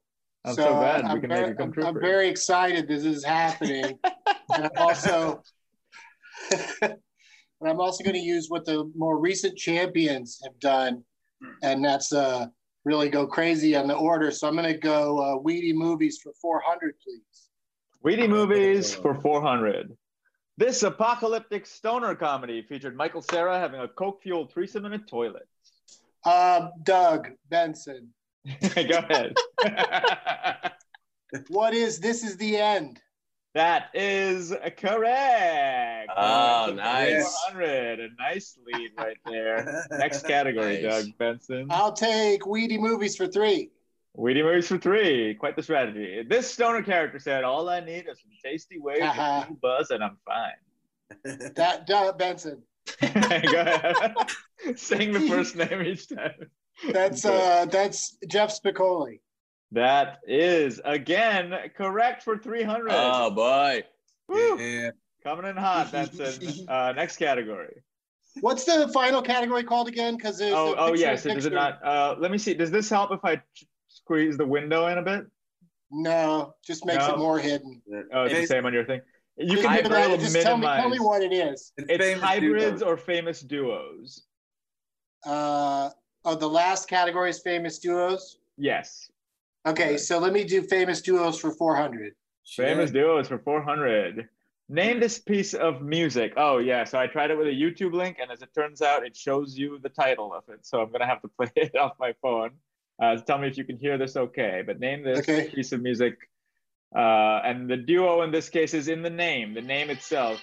[0.44, 1.84] I'm so glad we I'm can very, make it come I'm- true.
[1.84, 3.98] I'm very excited this is happening.
[4.54, 5.42] and I'm also
[6.82, 6.98] and
[7.64, 11.02] I'm also going to use what the more recent champions have done,
[11.62, 12.46] and that's uh
[12.84, 14.30] really go crazy on the order.
[14.30, 17.48] So I'm going to go uh, Weedy movies for 400, please.
[18.02, 19.96] Weedy movies for 400.
[20.58, 25.46] This apocalyptic stoner comedy featured Michael Cera having a coke fueled threesome in a toilet.
[26.24, 28.12] Um, Doug Benson.
[28.74, 29.34] Go ahead.
[31.48, 32.22] What is this?
[32.22, 33.00] Is the end?
[33.54, 36.10] That is correct.
[36.16, 37.22] Oh, nice.
[37.50, 38.00] 400.
[38.00, 39.84] A nice lead right there.
[39.90, 41.04] Next category, Nice.
[41.04, 41.66] Doug Benson.
[41.70, 43.70] I'll take Weedy movies for three.
[44.14, 45.34] Weedy movies for three.
[45.34, 46.22] Quite the strategy.
[46.28, 49.22] This stoner character said, All I need is some tasty waves Haha.
[49.22, 50.52] and a little buzz, and I'm fine.
[51.56, 52.62] That Doug Benson.
[53.00, 54.14] Go ahead.
[54.76, 56.50] Sing the first name each time.
[56.90, 59.20] That's uh that's Jeff Spicoli.
[59.72, 62.90] That is again correct for 300.
[62.92, 63.82] Oh boy.
[64.28, 64.58] Woo!
[64.60, 64.90] yeah.
[65.24, 65.90] Coming in hot.
[65.90, 67.82] That's in uh, next category.
[68.40, 70.16] What's the final category called again?
[70.16, 71.22] Because there's Oh, a oh picture- yes.
[71.22, 71.84] Does it not?
[71.84, 72.54] Uh, let me see.
[72.54, 73.40] Does this help if I
[73.88, 75.26] squeeze the window in a bit?
[75.90, 77.14] No, just makes No.
[77.14, 77.82] it more hidden.
[78.12, 79.00] Oh, it's the same on your thing.
[79.36, 81.72] You can hit hit a it, just tell me, tell me what it is.
[81.76, 82.90] It's famous hybrids duo.
[82.92, 84.24] or famous duos.
[85.24, 85.90] Uh,
[86.24, 88.38] oh, the last category is famous duos.
[88.56, 89.10] Yes,
[89.66, 92.14] Okay, so let me do famous duos for 400.
[92.56, 92.94] famous Shit.
[92.94, 94.28] duos for 400.
[94.68, 96.32] Name this piece of music.
[96.36, 99.04] Oh yeah, so I tried it with a YouTube link, and as it turns out,
[99.04, 100.64] it shows you the title of it.
[100.64, 102.50] So I'm gonna have to play it off my phone.
[103.00, 104.16] Uh, tell me if you can hear this.
[104.16, 105.50] Okay, but name this Okay.
[105.50, 106.14] piece of music.
[106.94, 110.42] Uh, and the duo in this case is in the name, the name itself.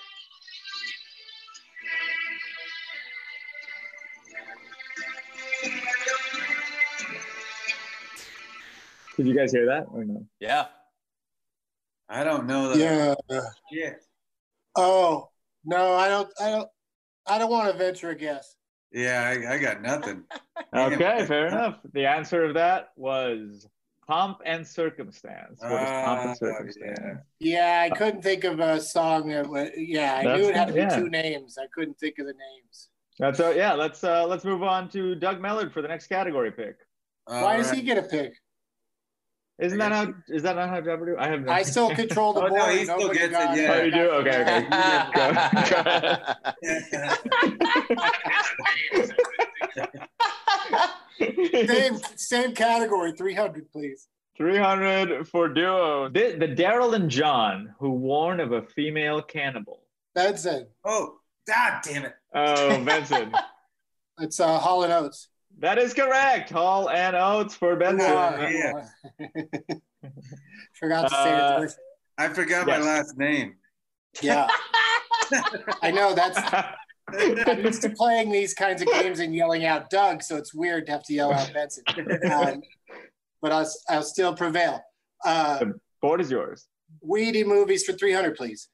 [9.20, 10.26] Did you guys hear that or no?
[10.40, 10.68] Yeah.
[12.08, 13.18] I don't know that.
[13.30, 13.42] Yeah.
[13.70, 13.98] Shit.
[14.78, 15.28] Oh
[15.66, 16.30] no, I don't.
[16.40, 16.70] I don't.
[17.28, 18.56] I don't want to venture a guess.
[18.94, 20.24] Yeah, I, I got nothing.
[20.74, 21.80] Okay, fair enough.
[21.94, 23.68] The answer of that was
[24.08, 25.60] pomp and circumstance.
[25.62, 27.20] What is pomp Ah, and circumstance?
[27.40, 29.50] Yeah, I couldn't think of a song that.
[29.50, 30.96] Was, yeah, I That's- knew it had to be yeah.
[30.96, 31.58] two names.
[31.60, 32.90] I couldn't think of the names.
[33.18, 33.74] That's uh, yeah.
[33.74, 36.76] Let's uh, let's move on to Doug Mellard for the next category pick.
[37.26, 38.34] Why does he get a pick?
[39.60, 40.14] Isn't that how?
[40.30, 41.18] Is that not how Jeopardy?
[41.18, 41.52] I have no.
[41.52, 42.72] I still control the Oh, no, board.
[42.76, 43.74] he still gets it, got yeah.
[43.74, 44.10] Oh, you do?
[44.10, 44.66] Okay, okay.
[51.68, 54.08] Same, same category, 300, please.
[54.38, 56.08] 300 for duo.
[56.10, 59.82] The, the Daryl and John who warn of a female cannibal.
[60.16, 60.68] Benson.
[60.86, 62.14] oh, god damn it.
[62.34, 63.34] Oh, Benson.
[64.22, 65.30] It's uh, Hall and Oates.
[65.60, 66.50] That is correct.
[66.50, 68.08] Hall and Oates for Benson.
[68.10, 68.86] yeah.
[70.80, 71.60] Forgot to say Uh, it.
[71.62, 71.78] first.
[72.18, 72.80] I forgot Yes.
[72.80, 73.56] my last name.
[74.22, 74.48] Yeah.
[75.82, 76.40] I know that's.
[77.48, 80.86] I'm used to playing these kinds of games and yelling out Doug, so it's weird
[80.88, 81.84] to have to yell out Benson.
[82.32, 82.62] Um,
[83.42, 84.82] but I'll, I'll still prevail.
[85.26, 85.66] Uh,
[86.02, 86.68] Board is yours.
[87.02, 88.70] Weedy movies for 300, please.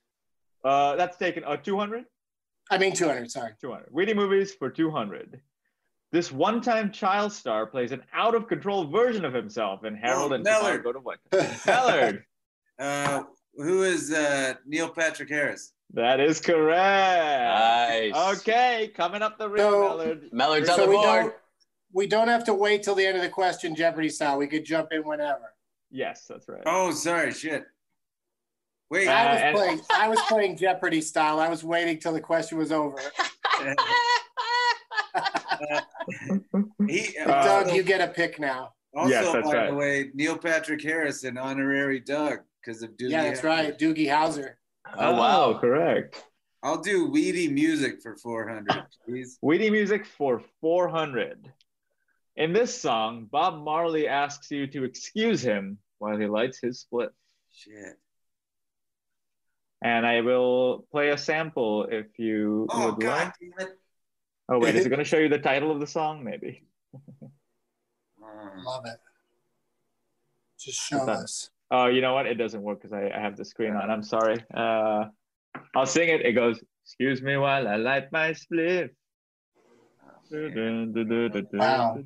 [0.63, 1.43] Uh, that's taken.
[1.43, 2.05] Uh, 200?
[2.71, 3.51] I mean 200, sorry.
[3.61, 3.87] 200.
[3.91, 5.39] Weedy movies for 200.
[6.15, 10.61] This one-time child star plays an out-of-control version of himself in Harold Oh, and Mellard.
[10.61, 11.19] Kumar Go to What?
[11.33, 12.23] Mellard.
[12.79, 13.23] Uh,
[13.57, 15.73] who is uh, Neil Patrick Harris?
[15.93, 18.13] That is correct.
[18.13, 18.37] Nice.
[18.39, 20.31] Okay, coming up the rear, So- Mellard.
[20.31, 21.05] Mellard's on so the we board.
[21.23, 21.33] don't,
[21.91, 24.37] we don't have to wait till the end of the question, Jeopardy style.
[24.37, 25.53] We could jump in whenever.
[25.91, 26.63] Yes, that's right.
[26.65, 27.65] Oh, sorry, shit.
[28.89, 29.81] Wait, Uh, I was and- playing.
[29.91, 31.41] I was playing Jeopardy style.
[31.41, 32.95] I was waiting till the question was over.
[36.87, 38.73] he, Uh, Doug, you get a pick now.
[38.95, 39.69] also Yes, that's by right.
[39.69, 43.11] the way, Neil Patrick Harris, an honorary Doug because of Doogie.
[43.11, 43.43] yeah, that's Howser.
[43.43, 43.79] right.
[43.79, 44.53] Doogie Howser.
[44.97, 45.57] Oh wow.
[45.59, 46.23] correct.
[46.63, 49.37] I'll do weedy music for 400, please.
[49.41, 51.51] Weedy music for 400.
[52.37, 57.09] In this song, Bob Marley asks you to excuse him while he lights his spliff.
[57.53, 57.97] Shit.
[59.83, 63.69] And I will play a sample if you Oh, would God like.
[64.49, 64.57] Damn it.
[64.57, 66.23] Oh, wait, is it going to show you the title of the song?
[66.23, 66.63] Maybe.
[68.21, 68.97] Love it.
[70.59, 71.11] Just show Okay.
[71.11, 71.49] us.
[71.71, 72.25] Oh, you know what?
[72.27, 73.89] It doesn't work because I, I have the screen on.
[73.89, 74.43] I'm sorry.
[74.53, 75.05] Uh,
[75.75, 76.21] I'll sing it.
[76.21, 78.89] It goes, "Excuse me while I light my spliff."
[80.31, 81.99] Wow.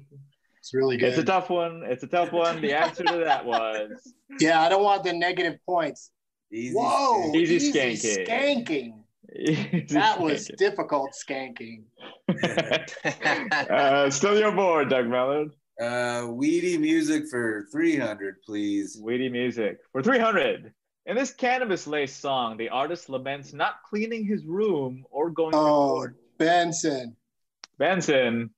[0.57, 1.09] It's really good.
[1.09, 1.83] It's a tough one.
[1.85, 2.61] It's a tough one.
[2.61, 6.11] The answer to that was yeah, I don't want the negative points.
[6.51, 6.73] Easy.
[6.75, 8.27] Whoa, Easy easy skanking.
[8.27, 8.93] skanking.
[9.89, 11.83] That was difficult skanking.
[12.29, 15.51] Uh, still your board, Doug Mellard.
[15.81, 18.99] Uh, weedy music for 300, please.
[19.01, 20.73] Weedy music for 300.
[21.05, 25.57] In this cannabis laced song, the artist laments not cleaning his room or going to
[25.57, 25.61] Oh,
[25.95, 26.15] court.
[26.37, 27.15] Benson.
[27.77, 28.49] Benson,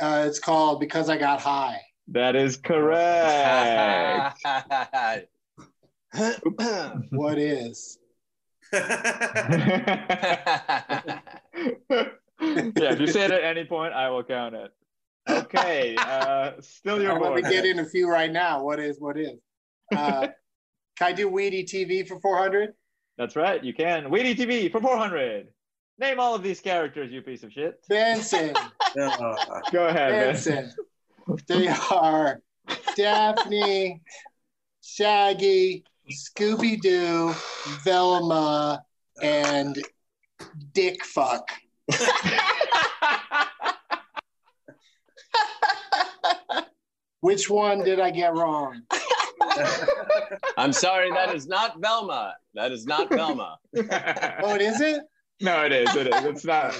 [0.00, 1.80] Uh, it's called Because I Got High.
[2.08, 4.38] that is correct.
[7.10, 7.98] What is?
[12.40, 14.72] yeah, if you say it at any point, I will count it.
[15.28, 17.44] Okay, uh, still your I'm going board.
[17.44, 18.62] to get in a few right now.
[18.62, 19.00] What is?
[19.00, 19.38] What is?
[19.94, 20.28] Uh,
[20.96, 22.74] can I do Weedy TV for 400?
[23.16, 24.10] That's right, you can.
[24.10, 25.48] Weedy TV for 400.
[25.98, 27.80] Name all of these characters, you piece of shit.
[27.88, 28.52] Benson.
[28.96, 30.72] Go ahead, Benson.
[31.26, 31.44] Benson.
[31.46, 32.40] They are
[32.96, 34.02] Daphne,
[34.82, 37.32] Shaggy, Scooby Doo,
[37.84, 38.82] Velma,
[39.22, 39.82] and
[40.72, 41.48] Dick Fuck.
[47.20, 48.82] Which one did I get wrong?
[50.58, 52.34] I'm sorry, that is not Velma.
[52.54, 53.58] That is not Velma.
[53.76, 55.04] Oh, it isn't?
[55.40, 55.94] no, it is.
[55.96, 56.24] It is.
[56.24, 56.74] It's not.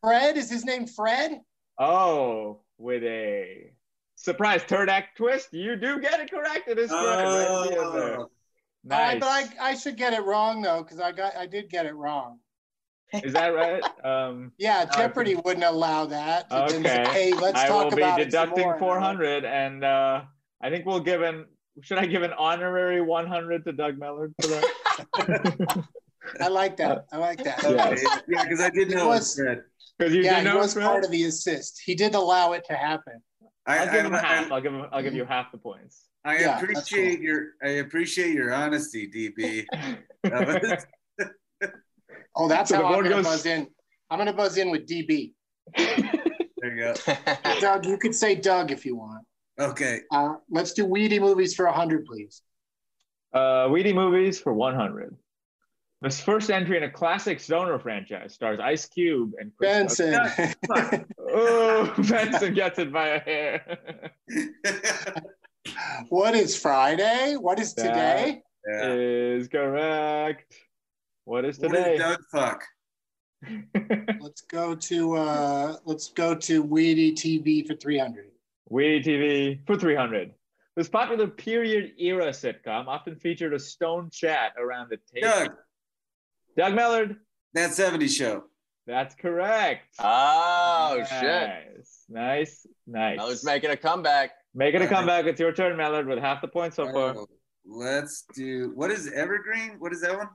[0.00, 0.36] Fred?
[0.36, 1.40] Is his name Fred?
[1.78, 3.70] oh, with a
[4.16, 6.68] surprise third act twist, you do get it correct.
[6.68, 7.06] It is correct.
[7.06, 8.20] Right at the end there.
[8.20, 8.30] oh,
[8.84, 9.16] Nice.
[9.16, 11.86] I, but I, I should get it wrong though, because I got I did get
[11.86, 12.38] it wrong.
[13.12, 13.82] Is that right?
[14.04, 16.46] Um, Yeah, Jeopardy wouldn't allow that.
[16.50, 17.12] It didn't say, Okay.
[17.12, 20.22] Hey, let's I talk will be about it deducting more." 400, and uh,
[20.62, 21.46] I think we'll give an.
[21.82, 25.84] Should I give an honorary 100 to Doug Mellard for that?
[26.40, 27.06] I like that.
[27.12, 27.62] I like that.
[27.62, 27.88] Yeah.
[27.88, 28.02] okay.
[28.28, 29.62] Yeah, because I did It know was- it's Fred.
[29.98, 31.80] Because you yeah, did he know was part of the assist.
[31.84, 33.14] He did allow it to happen.
[33.66, 34.52] I, I'll give him I, half.
[34.52, 34.86] I, I'll give him.
[34.92, 36.04] I'll give you half the points.
[36.24, 37.24] I Yeah, appreciate cool.
[37.24, 39.64] your I appreciate your honesty, DB.
[42.36, 43.66] That was- Oh, that's So the how I'm board gonna goes- buzz in.
[44.10, 45.32] I'm gonna buzz in with DB.
[45.76, 45.96] there
[46.62, 46.94] you go.
[47.60, 49.24] Doug, you could say Doug if you want.
[49.58, 50.00] Okay.
[50.12, 52.42] Uh, let's do weedy movies for hundred, please.
[53.32, 55.14] Uh, Weedy movies for 100.
[56.00, 60.12] This first entry in a classic Stoner franchise stars Ice Cube and Chris Benson.
[60.66, 61.04] Tucker.
[61.38, 63.78] Oh, Benson gets it by a hair.
[66.08, 67.34] what is Friday?
[67.38, 68.42] What is today?
[68.68, 68.92] yeah.
[68.92, 70.54] is correct.
[71.26, 71.98] What is What is today?
[71.98, 72.64] Doug fuck?
[74.20, 78.28] Let's go to uh, let's go to Weedy TV for three hundred.
[78.70, 80.32] Weedy TV for 300.
[80.76, 85.28] This popular period era sitcom often featured a stone chat around the table.
[85.28, 85.52] Doug,
[86.56, 87.16] Doug Mellard.
[87.54, 88.44] that 70s show.
[88.86, 89.96] That's correct.
[89.98, 91.50] oh shit!
[92.08, 94.30] Nice, nice, I was making a comeback.
[94.54, 95.26] Making a comeback.
[95.26, 97.16] It's your turn, Mellard, with half the points so far.
[97.16, 97.26] Oh,
[97.64, 99.76] let's do what is Evergreen?
[99.80, 100.28] What is that one?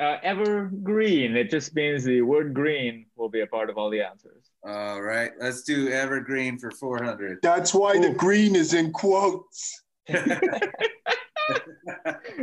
[0.00, 1.36] Uh, evergreen.
[1.36, 4.50] It just means the word green will be a part of all the answers.
[4.64, 7.40] All right, let's do Evergreen for 400.
[7.42, 9.82] That's why the green is in quotes.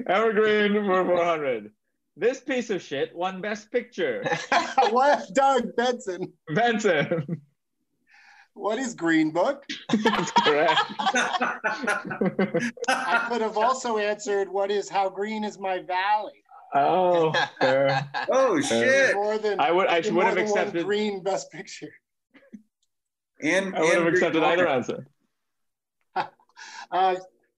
[0.08, 1.72] Evergreen for 400.
[2.16, 4.24] This piece of shit won Best Picture.
[4.92, 6.32] what, Doug Benson?
[6.54, 7.42] Benson.
[8.54, 9.64] What is Green Book?
[10.44, 10.82] Correct.
[12.88, 16.44] I could have also answered, "What is How Green Is My Valley?"
[16.76, 18.10] oh, fair.
[18.30, 19.16] oh shit!
[19.16, 19.88] More than I would.
[19.88, 20.86] I would have than one accepted.
[20.86, 21.92] Green Best Picture.
[23.42, 24.74] And I would have accepted Green either Book.
[24.76, 25.08] answer.
[26.90, 27.16] Uh,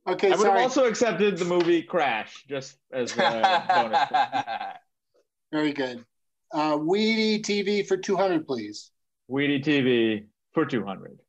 [0.08, 4.10] okay, I would have also accepted the movie Crash, just as a bonus.
[5.54, 6.04] Very good.
[6.52, 8.92] Uh, Weedy TV for two hundred, please.
[9.30, 11.20] Weedy TV for 200.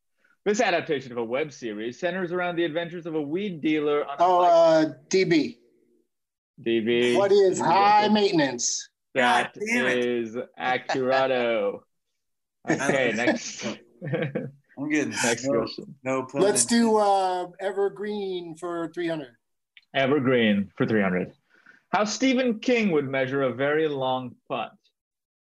[0.47, 4.17] This adaptation of a web series centers around the adventures of a weed dealer on
[4.19, 4.51] Oh, bike.
[4.89, 5.59] uh, DB.
[6.65, 7.17] DB.
[7.17, 8.89] What is high maintenance?
[9.15, 9.99] That God damn it.
[9.99, 11.81] is accurado.
[12.71, 13.65] Okay, next.
[14.05, 15.95] I'm getting next no, question.
[16.05, 19.31] no pun Let's do uh, Evergreen for three hundred.
[19.95, 21.33] Evergreen for 300.
[21.93, 24.71] How Stephen King would measure a very long putt.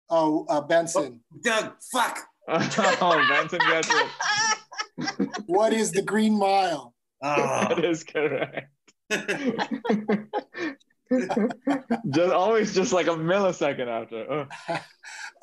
[0.10, 1.22] Oh, uh, Benson.
[1.44, 1.74] Doug.
[1.92, 2.20] Fuck.
[2.50, 5.30] Oh, Benson gets it.
[5.48, 6.94] What is the Green Mile?
[7.22, 7.36] Oh.
[7.36, 8.72] That is correct.
[12.10, 14.26] just always just like a millisecond after.
[14.32, 14.48] Oh,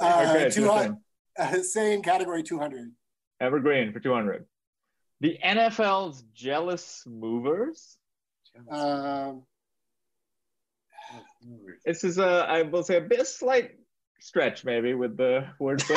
[0.01, 0.87] Uh, okay, it's two your hundred.
[0.89, 1.01] turn.
[1.39, 2.93] Uh, same category, two hundred.
[3.41, 4.45] Evergreen for 200.
[5.21, 7.97] The NFL's jealous movers.
[8.71, 9.43] Um,
[11.85, 13.73] This is a, I will say, a bit slight
[14.21, 15.97] stretch maybe with the word play.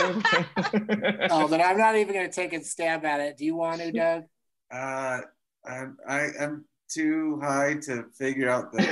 [1.32, 3.38] oh, then I'm not even going to take a stab at it.
[3.38, 4.24] Do you want to, Doug?
[4.72, 5.22] Uh,
[5.66, 8.86] I'm I, I'm too high to figure out the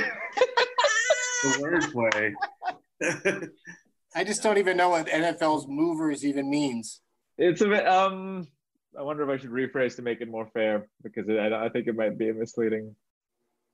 [1.52, 2.34] the
[3.02, 3.50] wordplay.
[4.16, 7.02] I just don't even know what NFL's movers even means.
[7.38, 7.88] it's a bit.
[7.88, 8.48] Um,
[8.98, 11.88] I wonder if I should rephrase to make it more fair because I, I think
[11.88, 12.96] it might be misleading.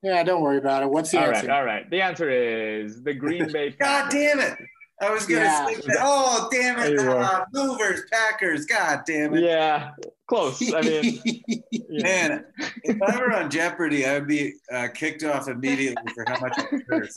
[0.02, 0.90] Yeah, don't worry about it.
[0.90, 1.52] What's the All right, answer?
[1.52, 1.90] All right, all right.
[1.92, 3.70] The answer is the Green Bay.
[3.80, 4.58] God damn it!
[5.02, 5.66] I was gonna Yeah.
[5.68, 5.98] say that.
[6.00, 6.96] Oh damn it!
[6.98, 7.12] There you.
[7.12, 8.66] Uh, movers, Packers.
[8.66, 9.44] God damn it!
[9.44, 9.92] Yeah,
[10.28, 10.62] close.
[10.74, 11.20] I mean,
[11.72, 12.04] yeah.
[12.04, 12.46] Man,
[12.84, 16.54] if I were on Jeopardy, I would be uh, kicked off immediately for how much
[16.60, 17.16] I curse.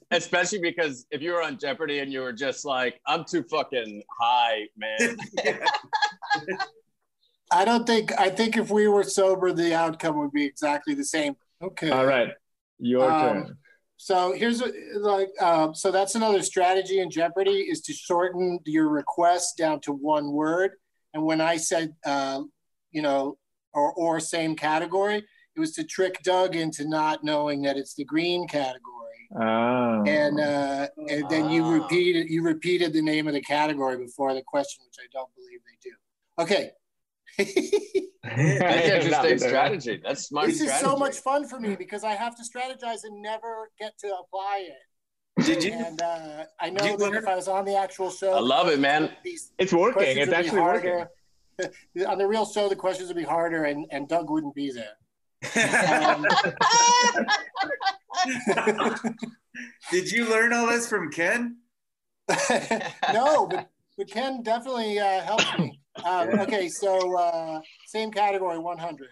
[0.10, 4.02] Especially because if you were on Jeopardy and you were just like, I'm too fucking
[4.18, 5.16] high, man.
[7.50, 8.18] I don't think.
[8.18, 11.36] I think if we were sober, the outcome would be exactly the same.
[11.62, 11.90] Okay.
[11.90, 12.30] all right.
[12.78, 13.58] Your Um, turn.
[14.02, 18.88] So here's what, like, uh, so that's another strategy in Jeopardy is to shorten your
[18.88, 20.72] request down to one word.
[21.14, 22.42] And when I said, uh,
[22.90, 23.38] you know,
[23.72, 25.18] or or same category,
[25.54, 29.20] it was to trick Doug into not knowing that it's the green category.
[29.40, 30.02] Oh.
[30.04, 31.74] And uh, and then you Ah.
[31.74, 35.60] repeated you repeated the name of the category before the question, which I don't believe
[35.64, 35.94] they do.
[36.42, 36.72] Okay.
[37.38, 40.00] That's interesting strategy.
[40.04, 43.20] That's smart this is so much fun for me because I have to strategize and
[43.22, 45.44] never get to apply it.
[45.44, 45.72] Did you?
[45.72, 48.40] And uh, I know you that learn- if I was on the actual show, I
[48.40, 49.10] love it, man.
[49.24, 50.02] It's working.
[50.02, 51.06] It's would be actually working.
[52.06, 54.96] on the real show, the questions would be harder, and, and Doug wouldn't be there.
[56.04, 56.24] Um,
[59.90, 61.56] Did you learn all this from Ken?
[63.12, 63.68] no, but,
[63.98, 65.80] but Ken definitely uh, helped me.
[66.04, 69.08] Um, okay, so uh, same category, 100.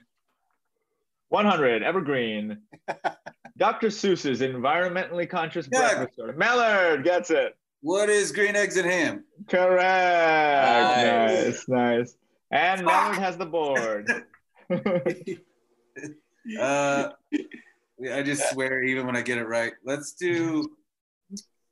[1.28, 2.58] 100 Evergreen.
[3.56, 3.88] Dr.
[3.88, 5.80] Seuss's environmentally conscious Doug.
[5.80, 6.34] breakfast story.
[6.34, 7.56] Mellard gets it.
[7.82, 9.24] What is green eggs and ham?
[9.48, 9.78] Correct.
[11.06, 11.68] Nice.
[11.68, 12.16] Nice, nice.
[12.50, 14.10] And Mellard has the board.
[16.58, 17.10] Uh,
[18.12, 19.72] I just swear, even when I get it right.
[19.84, 20.70] Let's do.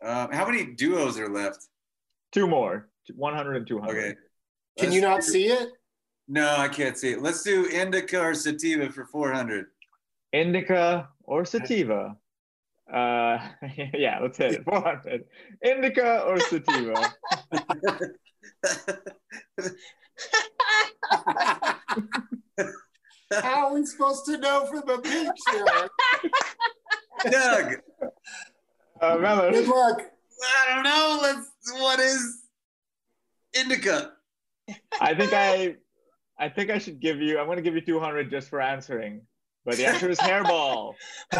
[0.04, 1.66] Um, how many duos are left?
[2.32, 2.88] Two more.
[3.14, 3.96] 100 and 200.
[3.96, 4.14] Okay.
[4.78, 5.68] Can Let's you not do- see it?
[6.28, 7.22] No, I can't see it.
[7.22, 9.66] Let's do indica or sativa for 400.
[10.32, 12.16] Indica or sativa?
[12.92, 13.38] Uh,
[13.94, 14.64] yeah, let's hit it.
[14.64, 15.24] 400.
[15.64, 17.14] Indica or sativa?
[23.30, 25.64] How are we supposed to know from the picture?
[27.30, 27.74] Doug,
[29.00, 29.16] Uh,
[29.50, 30.00] Good luck.
[30.42, 31.18] I don't know.
[31.22, 31.50] Let's.
[31.72, 32.44] What is
[33.54, 34.12] indica?
[35.00, 35.76] I think I,
[36.38, 37.38] I think I should give you.
[37.38, 39.22] I'm going to give you 200 just for answering.
[39.64, 40.94] But the answer is hairball.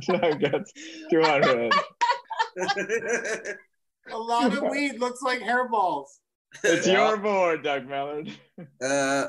[0.00, 0.72] Doug gets
[1.10, 1.72] 200.
[4.10, 6.06] A lot of weed looks like hairballs.
[6.64, 7.08] It's Yeah.
[7.08, 8.30] your board, Doug Mellard.
[8.82, 9.26] Uh,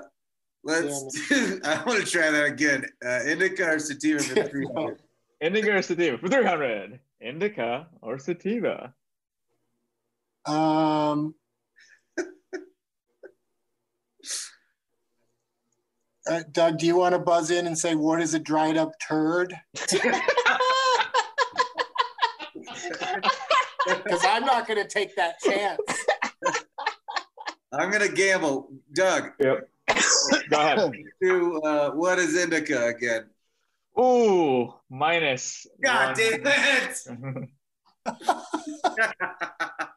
[0.64, 1.28] let's.
[1.30, 2.86] Do, I want to try that again.
[3.06, 4.98] Uh, indica or sativa for 300.
[5.42, 7.00] Indica or sativa for 300.
[7.22, 8.94] Indica or sativa?
[10.46, 11.34] Um,
[16.28, 18.92] uh, Doug, do you want to buzz in and say what is a dried up
[19.00, 19.54] turd?
[23.86, 25.80] Because I'm not going to take that chance.
[27.74, 28.70] I'm gonna gamble.
[28.94, 29.70] Doug, Yep.
[30.50, 30.94] Go ahead.
[31.22, 33.26] do uh, what is indica again?
[34.00, 35.66] Ooh, minus.
[35.84, 36.44] God one.
[36.44, 37.50] damn it!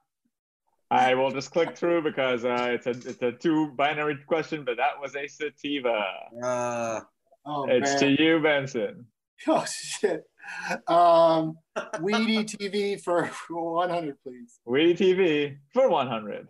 [0.90, 4.76] I will just click through because uh, it's a it's a two binary question, but
[4.76, 6.04] that was a sativa.
[6.42, 7.00] Uh,
[7.48, 8.16] Oh, It's man.
[8.16, 9.06] to you, Benson.
[9.46, 10.24] Oh, shit.
[10.88, 11.58] Um,
[12.00, 14.58] Weedy TV for 100, please.
[14.64, 16.48] Weedy TV for 100.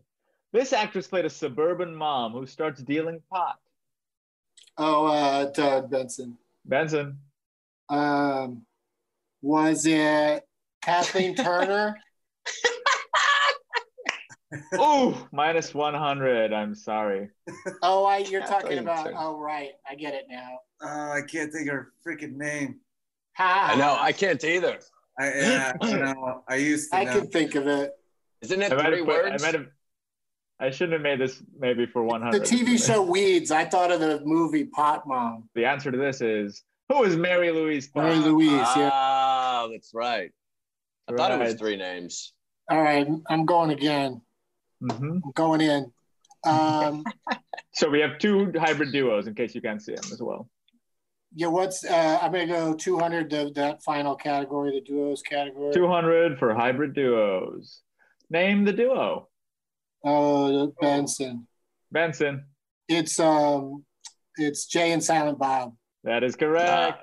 [0.53, 3.57] This actress played a suburban mom who starts dealing pot.
[4.78, 6.39] Oh, uh, Doug Benson.
[6.64, 7.18] Benson.
[7.91, 8.62] Um,
[9.43, 10.47] was it
[10.80, 11.97] Kathleen Turner?
[14.78, 16.53] Ooh, minus 100.
[16.53, 17.28] I'm sorry.
[17.82, 19.11] Oh, I, you're talking about.
[19.16, 19.70] Oh, right.
[19.88, 20.59] I get it now.
[20.82, 22.80] uh, I can't think of her freaking name.
[23.36, 23.70] Ha.
[23.72, 23.97] I know.
[23.99, 24.78] I can't either.
[25.18, 26.42] I, yeah, I don't know.
[26.49, 27.12] I used to I know.
[27.20, 27.92] could think of it.
[28.42, 29.42] Isn't it I might three have put, I words?
[29.42, 29.66] might have
[30.59, 32.40] I shouldn't have made this maybe for 100.
[32.40, 33.51] The TV show Weeds.
[33.51, 35.49] I thought of the movie Pot Mom.
[35.55, 38.05] The answer to this is who is Mary Louise Pot?
[38.05, 38.51] Mary Louise.
[38.76, 38.90] Yeah.
[38.92, 40.30] Ah, that's right.
[41.09, 42.32] I thought it was three names.
[42.70, 43.07] All right.
[43.28, 44.22] I'm going again.
[44.83, 45.20] Mhm.
[45.24, 45.93] I'm going in.
[46.45, 47.05] Um,
[47.72, 50.49] So we have two hybrid duos in case you can't see them as well.
[51.35, 55.74] Yeah, what's uh, I'm gonna go 200 to that final category, the duos category.
[55.74, 57.83] 200 for hybrid duos.
[58.31, 59.29] Name the duo.
[60.03, 61.47] Oh, Benson.
[61.93, 62.47] Benson.
[62.89, 63.85] It's um,
[64.37, 65.74] it's Jay and Silent Bob.
[66.05, 67.03] That is correct.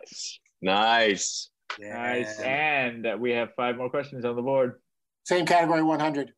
[0.61, 1.49] Nice.
[1.79, 1.79] Nice.
[1.79, 2.39] Nice.
[2.39, 4.81] And we have five more questions on the board.
[5.25, 6.31] Same category, 100.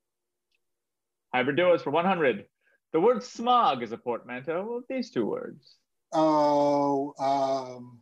[1.35, 2.45] Hybrid duos for 100.
[2.93, 5.75] The word smog is a portmanteau of these two words.
[6.13, 7.99] Oh, um,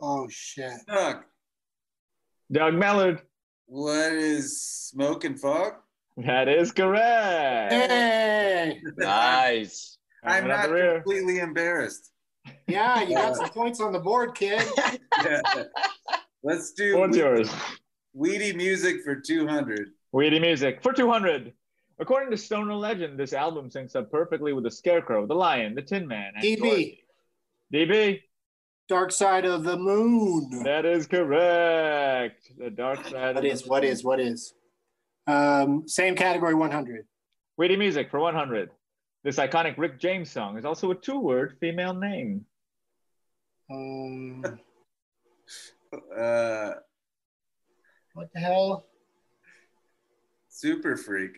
[0.00, 0.70] oh shit.
[0.86, 1.24] Doug,
[2.52, 3.22] Doug Mellard.
[3.66, 5.72] what is smoke and fog?
[6.16, 7.72] That is correct.
[7.72, 9.98] Hey, Nice.
[10.22, 12.12] I'm not completely embarrassed.
[12.68, 14.62] yeah, you got some points on the board, kid.
[15.24, 15.40] Yeah.
[16.44, 17.50] Let's do What's yours?
[18.12, 19.88] weedy music for 200.
[20.16, 21.52] Weedy music for 200.
[21.98, 25.82] According to Stoner legend, this album syncs up perfectly with the Scarecrow, the Lion, the
[25.82, 27.04] Tin Man, and DB, Dorothy.
[27.74, 28.20] DB,
[28.88, 30.62] Dark Side of the Moon.
[30.64, 32.50] that is correct.
[32.56, 33.34] The Dark Side.
[33.34, 33.92] What of is, the what Moon.
[33.92, 34.54] is, what is?
[35.26, 37.06] Um, same category, 100.
[37.58, 38.70] Weedy music for 100.
[39.22, 42.46] This iconic Rick James song is also a two-word female name.
[43.70, 44.42] Um,
[46.18, 46.72] Uh,
[48.14, 48.86] what the hell?
[50.56, 51.32] Super freak.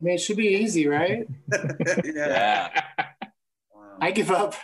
[0.00, 1.26] I mean, it should be easy, right?
[1.52, 2.00] yeah.
[2.04, 2.68] Yeah.
[3.74, 3.96] Wow.
[4.00, 4.54] I give up.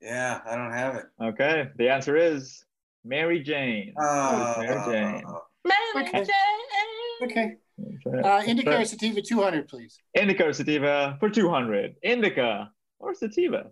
[0.00, 1.04] yeah, I don't have it.
[1.22, 2.64] Okay, the answer is
[3.04, 3.94] Mary Jane.
[4.00, 5.22] Oh, Mary Jane.
[5.64, 6.24] Mary Okay.
[6.24, 7.30] Jane.
[7.30, 7.56] Okay.
[8.06, 8.28] Okay.
[8.28, 9.98] Uh, Indica or Sativa, 200, please.
[10.14, 11.94] Indica or sativa for 200.
[12.02, 13.70] Indica or sativa?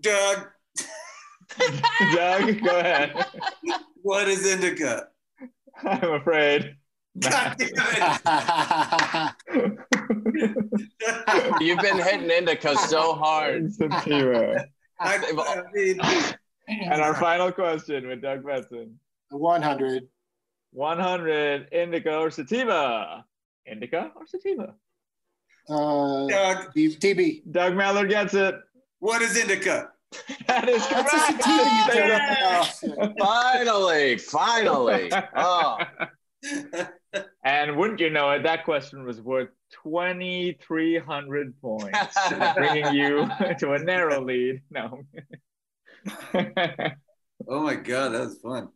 [0.00, 0.46] Doug,
[2.14, 3.24] Doug, go ahead.
[4.02, 5.08] what is indica?
[5.84, 6.76] I'm afraid.
[7.18, 7.68] God damn
[9.48, 10.02] it.
[11.60, 13.72] You've been hitting indica so hard.
[13.72, 14.64] sativa.
[15.00, 16.00] I, I mean,
[16.68, 18.98] And our final question with Doug Benson.
[19.30, 20.08] 100.
[20.72, 23.24] 100 indica or sativa?
[23.66, 24.74] Indica or sativa?
[25.68, 27.42] Uh, Doug, D- DB.
[27.52, 28.54] Doug Mellard gets it.
[29.00, 29.88] what is indica?
[30.46, 31.08] That is correct.
[31.12, 32.66] That's a sativa you took up.
[32.66, 33.12] Shit.
[33.18, 35.10] Finally, finally.
[35.36, 35.78] Oh,
[37.44, 39.48] And wouldn't you know it, that question was worth
[39.82, 42.16] 2,300 points,
[42.56, 43.28] bringing you
[43.58, 44.62] to a narrow lead.
[44.70, 45.02] No.
[47.48, 48.68] Oh my god, that was fun.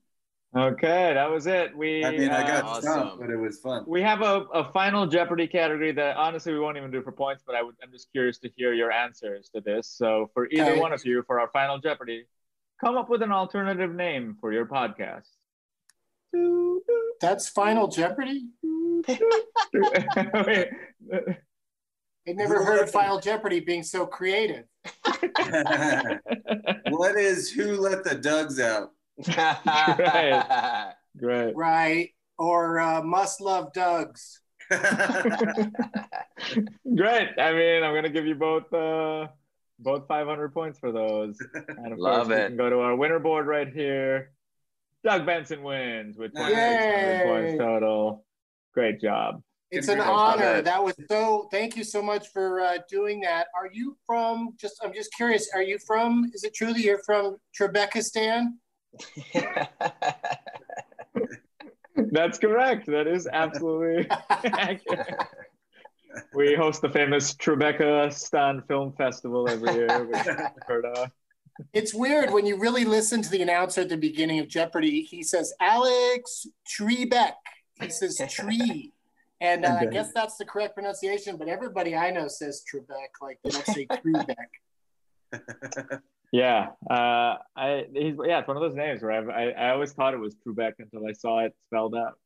[0.56, 1.76] okay, that was it.
[1.76, 2.82] We I mean, I got uh, awesome.
[2.82, 3.84] stumped, but it was fun.
[3.86, 7.42] we have a, a final Jeopardy category that honestly we won't even do for points,
[7.46, 9.88] but I would, I'm just curious to hear your answers to this.
[9.88, 10.80] So for either Okay.
[10.80, 12.26] one of you, for our final Jeopardy,
[12.84, 15.28] come up with an alternative name for your podcast.
[17.20, 18.48] That's Final Jeopardy?
[19.08, 19.18] Wait,
[22.28, 24.64] I never heard of Final Jeopardy being so creative.
[26.88, 28.90] what is who let the Dugs out?
[29.36, 30.92] right.
[31.16, 31.56] Great.
[31.56, 32.10] Right.
[32.38, 34.40] Or uh, Must Love Doug's.
[34.70, 34.88] Great.
[37.38, 39.28] I mean, I'm gonna give you both uh
[39.78, 41.38] both 500 points for those.
[41.54, 42.48] And of Love course, we it.
[42.48, 44.32] can go to our winner board right here.
[45.06, 48.26] Doug Benson wins with 2,600 points total.
[48.74, 49.40] Great job.
[49.70, 50.60] It's an honor.
[50.62, 51.46] That was so.
[51.52, 53.46] Thank you so much for uh, doing that.
[53.56, 54.54] Are you from?
[54.60, 55.48] Just, I'm just curious.
[55.54, 56.28] Are you from?
[56.34, 58.54] Is it true that you're from Trebekistan?
[61.96, 62.86] That's correct.
[62.86, 65.22] That is absolutely accurate.
[66.34, 70.04] We host the famous Tribeca Stan Film Festival every year.
[70.04, 70.36] which you've
[70.66, 71.12] heard of.
[71.72, 75.02] It's weird when you really listen to the announcer at the beginning of Jeopardy.
[75.02, 77.32] He says Alex Trebek.
[77.80, 78.92] He says tree.
[79.40, 83.38] And uh, I guess that's the correct pronunciation, but everybody I know says Trebek, like
[83.44, 83.86] they don't say
[85.32, 86.00] Trebek.
[86.32, 89.92] Yeah, uh, I he's yeah, it's one of those names where I've, I I always
[89.92, 92.18] thought it was Trebek until I saw it spelled out.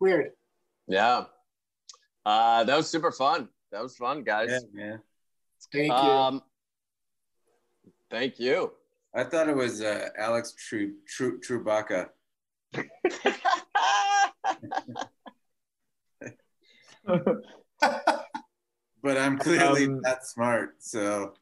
[0.00, 0.32] Weird.
[0.86, 1.24] yeah.
[2.26, 3.48] Uh, that was super fun.
[3.72, 4.50] That was fun, guys.
[4.50, 5.00] yeah, man.
[5.72, 6.42] Thank you.
[8.10, 8.72] Thank you.
[9.14, 12.08] I thought it was uh, Alex Tru, Tru, Trubaka.
[19.00, 21.34] But I'm clearly Um, not smart, so.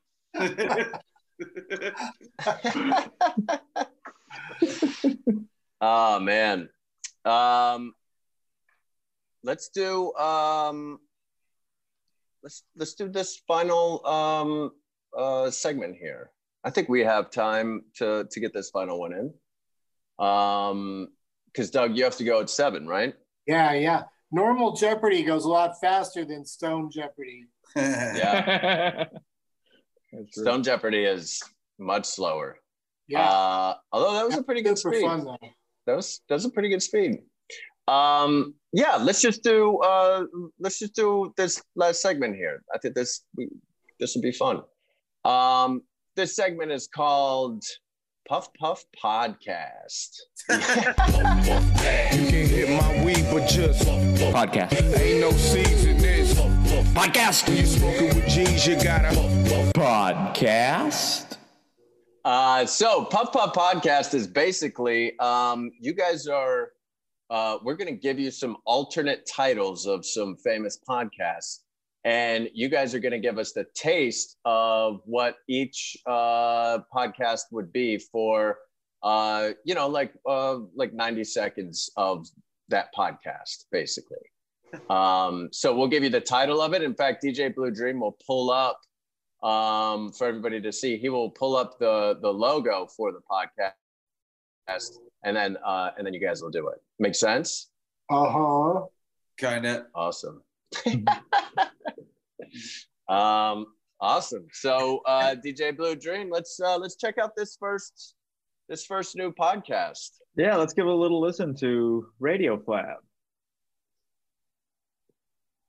[5.81, 6.69] oh man.
[7.25, 7.95] Um,
[9.43, 11.01] let's do um,
[12.43, 14.73] let's let's do this final um,
[15.17, 16.31] uh, segment here.
[16.67, 19.33] I think we have time to to get this final one in.
[20.27, 21.09] Um,
[21.47, 23.15] because Doug, you have to go at seven, right?
[23.47, 24.03] Yeah, yeah.
[24.33, 27.47] Normal Jeopardy goes a lot faster than Stone Jeopardy.
[27.77, 29.05] Yeah.
[30.31, 31.43] Stone Jeopardy is
[31.79, 32.59] much slower.
[33.09, 35.03] Yeah, Uh, although that was a pretty good speed.
[35.03, 35.37] fun though.
[35.87, 37.23] That was that was a pretty good speed.
[37.87, 40.25] Um, yeah, let's just do uh,
[40.59, 42.63] let's just do this last segment here.
[42.75, 43.49] I think this we,
[44.01, 44.63] this will be fun.
[45.25, 45.83] Um,
[46.17, 47.63] this segment is called
[48.29, 50.17] Puff Puff Podcast.
[52.17, 53.87] You can hit my weed, but just
[54.33, 54.99] Podcast.
[54.99, 56.35] ain't no seeds in this.
[56.95, 57.55] Podcast.
[57.55, 59.09] You smoking with G's, you gotta.
[59.75, 61.37] Podcast.
[62.25, 66.71] Uh, so Puff Puff Podcast is basically um, you guys are
[67.29, 71.61] uh, we're going to give you some alternate titles of some famous podcasts,
[72.07, 77.43] and you guys are going to give us the taste of what each uh, podcast
[77.51, 78.59] would be for
[79.03, 82.27] uh, you know like uh, like ninety seconds of
[82.69, 84.19] that podcast, basically.
[84.91, 86.83] Um, so we'll give you the title of it.
[86.83, 88.79] In fact, DJ Blue Dream will pull up
[89.49, 90.99] um, for everybody to see.
[90.99, 96.13] He will pull up the the logo for the podcast, and then uh, and then
[96.13, 96.79] you guys will do it.
[96.99, 97.71] Make sense?
[98.11, 98.83] Uh huh.
[99.39, 99.87] kind of.
[99.95, 100.43] Awesome.
[103.09, 103.67] um,
[104.01, 104.47] awesome.
[104.53, 108.15] So uh, DJ Blue Dream, let's uh, let's check out this first
[108.69, 110.11] this first new podcast.
[110.37, 112.97] Yeah, let's give a little listen to Radio Flab.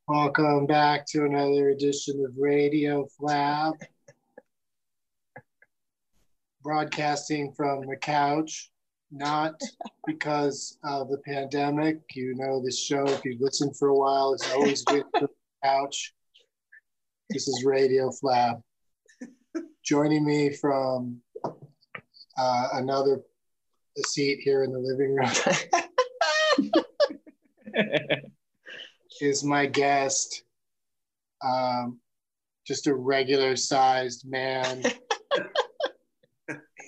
[0.07, 3.73] Welcome back to another edition of Radio Flab.
[6.63, 8.71] Broadcasting from the couch,
[9.11, 9.59] not
[10.05, 11.99] because of the pandemic.
[12.13, 15.29] You know this show, if you've listened for a while, it's always been from the
[15.63, 16.13] couch.
[17.30, 18.61] This is Radio Flab.
[19.84, 21.19] Joining me from
[22.38, 23.19] uh, another
[24.05, 25.30] seat here in the living room
[29.21, 30.43] is my guest.
[31.43, 31.99] Um,
[32.65, 34.84] just a regular sized man.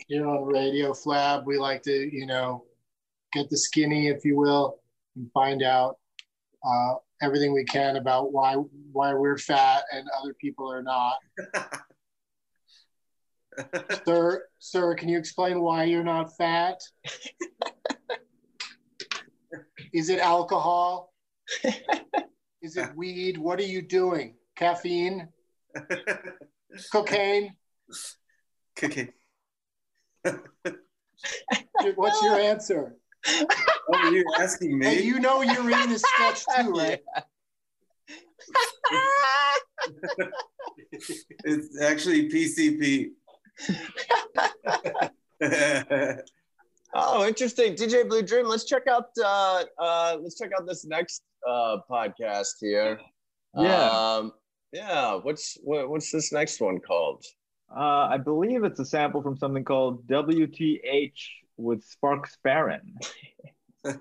[0.08, 2.64] Here on Radio Flab, we like to, you know,
[3.34, 4.80] get the skinny, if you will,
[5.18, 5.98] and find out
[6.66, 8.56] uh, everything we can about why
[8.92, 11.18] why we're fat and other people are not.
[14.06, 16.80] sir, sir, can you explain why you're not fat?
[19.94, 21.14] Is it alcohol?
[22.62, 23.38] Is it weed?
[23.38, 24.36] What are you doing?
[24.56, 25.30] Caffeine?
[26.92, 27.56] Cocaine?
[28.78, 29.10] Okay.
[31.96, 32.96] What's your answer?
[33.28, 35.04] Oh, you're asking Hey, me?
[35.04, 37.00] you know you're in this sketch too, right?
[41.46, 43.12] It's actually PCP.
[46.92, 47.76] Oh, interesting.
[47.76, 48.48] DJ Blue Dream.
[48.48, 53.00] Let's check out uh, uh, let's check out this next uh, podcast here.
[53.56, 53.90] Yeah.
[53.92, 54.32] Um,
[54.74, 55.14] yeah.
[55.14, 57.24] What's what, what's this next one called?
[57.70, 61.12] Uh, I believe it's a sample from something called WTH
[61.60, 62.98] with Sparks Barron.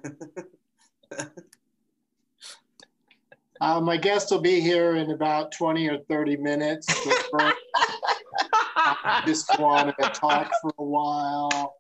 [3.61, 6.87] Uh, my guest will be here in about 20 or 30 minutes.
[8.77, 11.75] I just wanted to talk for a while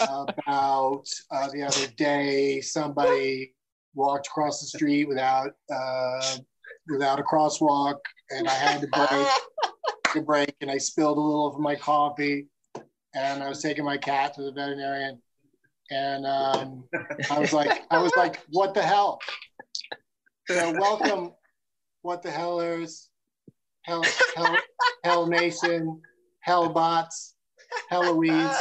[0.00, 2.60] about uh, the other day.
[2.60, 3.52] Somebody
[3.94, 6.36] walked across the street without uh,
[6.88, 7.98] without a crosswalk,
[8.30, 9.26] and I had to break
[10.12, 12.46] to break, and I spilled a little of my coffee.
[13.14, 15.20] And I was taking my cat to the veterinarian,
[15.90, 16.84] and um,
[17.30, 19.18] I was like, I was like, what the hell?
[20.48, 21.32] So welcome,
[22.00, 23.10] what the hellers,
[23.82, 24.04] hell,
[24.34, 24.56] hell,
[25.04, 26.00] hell nation,
[26.46, 27.32] hellbots,
[27.90, 28.56] Heloise,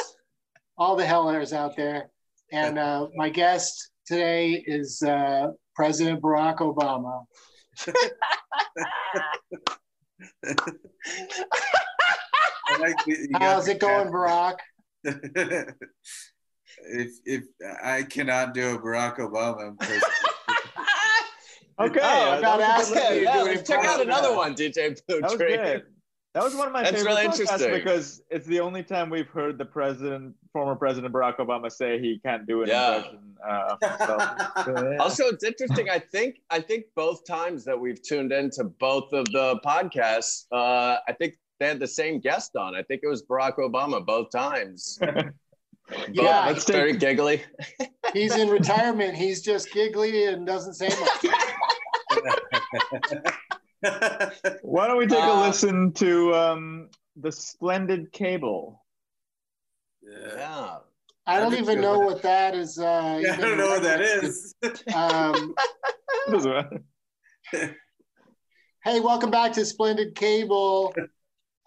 [0.78, 2.10] all the hellers out there.
[2.52, 7.24] And uh, my guest today is uh, President Barack Obama.
[7.86, 7.96] I
[10.44, 10.70] like that
[11.16, 11.28] you
[12.32, 12.61] got
[13.36, 14.56] How's it going, Barack?
[15.04, 15.74] if
[17.26, 17.44] if
[17.84, 20.04] I cannot do a Barack Obama impersonation,
[21.80, 23.86] Okay, Oh, I'm that not was a asking good- you yeah, do let's it check
[23.86, 25.84] out another one, DJ Blue That was good.
[26.34, 27.74] That was one of my That's favorite really podcasts interesting.
[27.74, 32.20] because it's the only time we've heard the president, former President Barack Obama, say he
[32.24, 32.96] can't do an Yeah.
[32.98, 34.66] impression uh, of.
[34.66, 34.98] So, yeah.
[35.00, 35.90] Also, it's interesting.
[35.90, 41.00] I think I think both times that we've tuned into both of the podcasts, uh,
[41.06, 42.76] I think they had the same guest on.
[42.76, 45.00] I think it was Barack Obama both times.
[46.14, 47.44] Yeah, Both let's very giggly.
[48.14, 49.14] He's in retirement.
[49.14, 51.26] He's just giggly and doesn't say much.
[54.62, 58.86] Why don't we take a Uh, listen to um, the Splendid Cable?
[60.02, 60.36] yeah.
[60.38, 60.78] Yeah.
[61.28, 62.80] I don't even know what that is.
[62.80, 64.56] Uh, I don't know what that is.
[64.96, 65.54] Um,
[68.86, 70.94] hey, welcome back to Splendid Cable.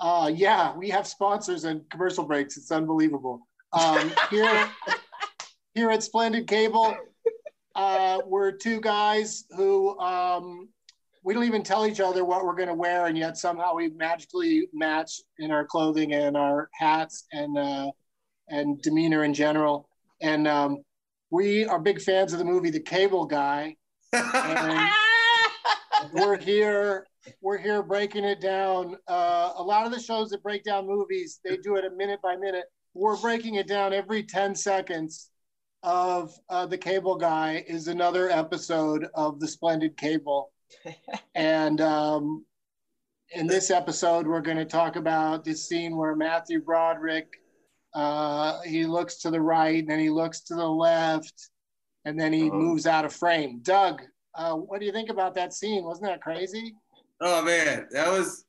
[0.04, 2.58] Uh, yeah, we have sponsors and commercial breaks.
[2.58, 3.40] It's unbelievable.
[3.72, 4.68] Um, here,
[5.74, 6.94] here at Splendid Cable,
[7.74, 10.68] uh, we're two guys who um,
[11.22, 13.88] we don't even tell each other what we're going to wear, and yet somehow we
[13.96, 17.90] magically match in our clothing and our hats and uh,
[18.50, 19.88] and demeanor in general.
[20.20, 20.82] And um,
[21.30, 23.76] we are big fans of the movie The Cable Guy.
[24.12, 24.90] And
[26.12, 27.06] we're here.
[27.40, 28.96] We're here breaking it down.
[29.08, 32.20] Uh, a lot of the shows that break down movies, they do it a minute
[32.22, 32.64] by minute.
[32.94, 35.30] We're breaking it down every 10 seconds
[35.82, 40.52] of uh, The Cable Guy is another episode of The Splendid Cable.
[41.34, 42.44] and um,
[43.30, 47.28] in this episode, we're going to talk about this scene where Matthew Broderick,
[47.94, 51.50] uh, he looks to the right, and then he looks to the left,
[52.04, 52.54] and then he Oh.
[52.54, 53.60] moves out of frame.
[53.62, 54.02] Doug,
[54.34, 55.84] uh, what do you think about that scene?
[55.84, 56.74] Wasn't that crazy?
[57.20, 58.44] Oh man, that was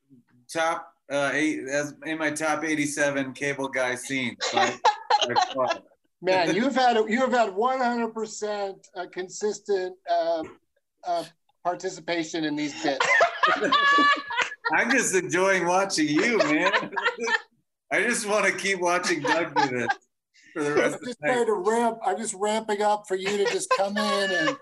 [0.52, 1.62] top uh, eight.
[1.66, 4.38] That's in my top 87 cable guy scenes.
[4.54, 4.76] by-
[5.56, 5.80] by.
[6.22, 10.44] Man, you've had you have had 100% uh, consistent uh,
[11.06, 11.24] uh,
[11.64, 13.06] participation in these bits.
[14.74, 16.72] I'm just enjoying watching you, man.
[17.92, 19.88] I just want to keep watching Doug do this
[20.54, 21.34] for the rest I'm of the just night.
[21.34, 22.00] trying to ramp.
[22.04, 24.58] I'm just ramping up for you to just come in and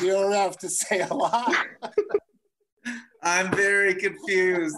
[0.00, 1.52] you don't have to say a lot.
[3.24, 4.76] I'm very confused.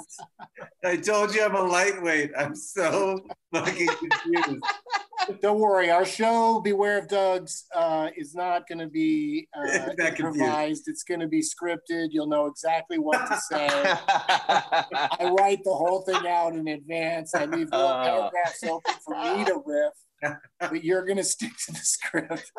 [0.85, 2.31] I told you I'm a lightweight.
[2.39, 3.19] I'm so
[3.53, 4.63] fucking confused.
[5.43, 10.85] Don't worry, our show "Beware of Doug's" uh, is not going to be uh, improvised.
[10.87, 12.09] It's going to be scripted.
[12.11, 13.67] You'll know exactly what to say.
[13.69, 17.35] I write the whole thing out in advance.
[17.35, 18.05] I leave little Uh.
[18.05, 22.53] paragraphs open for me to riff, but you're going to stick to the script.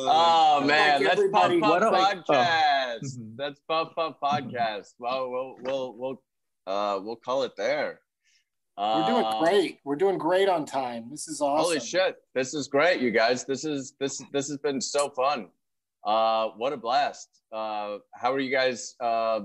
[0.00, 3.18] Oh man, Like that's Puff Puff What do I- Podcast.
[3.18, 3.36] Mhm.
[3.36, 4.94] That's Puff Puff Podcast.
[4.98, 6.22] Well, we'll we'll we'll
[6.66, 8.00] uh we'll call it there.
[8.76, 9.78] We're doing Uh, great.
[9.84, 11.08] We're doing great on time.
[11.10, 11.64] This is awesome.
[11.64, 12.16] Holy shit!
[12.34, 13.44] This is great, you guys.
[13.44, 15.48] This is this this has been so fun.
[16.04, 17.28] Uh, what a blast.
[17.52, 18.94] Uh, how are you guys?
[19.00, 19.40] Uh,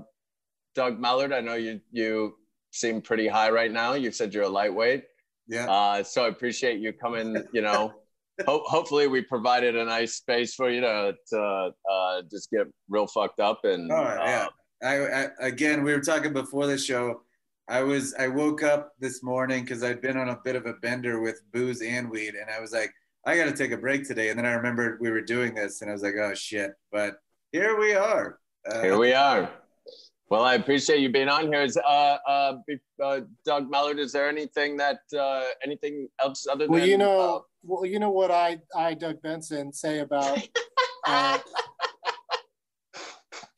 [0.76, 2.36] Doug Mellard, I know you you
[2.70, 3.94] seem pretty high right now.
[3.94, 5.04] You said you're a lightweight.
[5.48, 5.68] Yeah.
[5.70, 7.42] Uh, so I appreciate you coming.
[7.52, 7.92] You know,
[8.46, 13.06] ho- hopefully we provided a nice space for you to to uh, just get real
[13.06, 13.90] fucked up and.
[13.90, 14.46] Oh, yeah.
[14.46, 17.22] uh, I, I again, we were talking before the show.
[17.68, 20.74] I was I woke up this morning because I'd been on a bit of a
[20.74, 22.92] bender with booze and weed, and I was like,
[23.24, 24.28] I got to take a break today.
[24.28, 26.72] And then I remembered we were doing this, and I was like, oh shit!
[26.92, 27.16] But
[27.52, 28.38] here we are.
[28.70, 29.50] Uh, Here we are.
[30.30, 31.62] Well, I appreciate you being on here.
[31.62, 32.56] Is uh, uh,
[33.02, 33.98] uh Doug Mellard?
[33.98, 38.10] Is there anything that uh, anything else other Well, than you know, well, you know
[38.10, 40.46] what I, I, Doug Benson, say about
[41.06, 41.38] uh,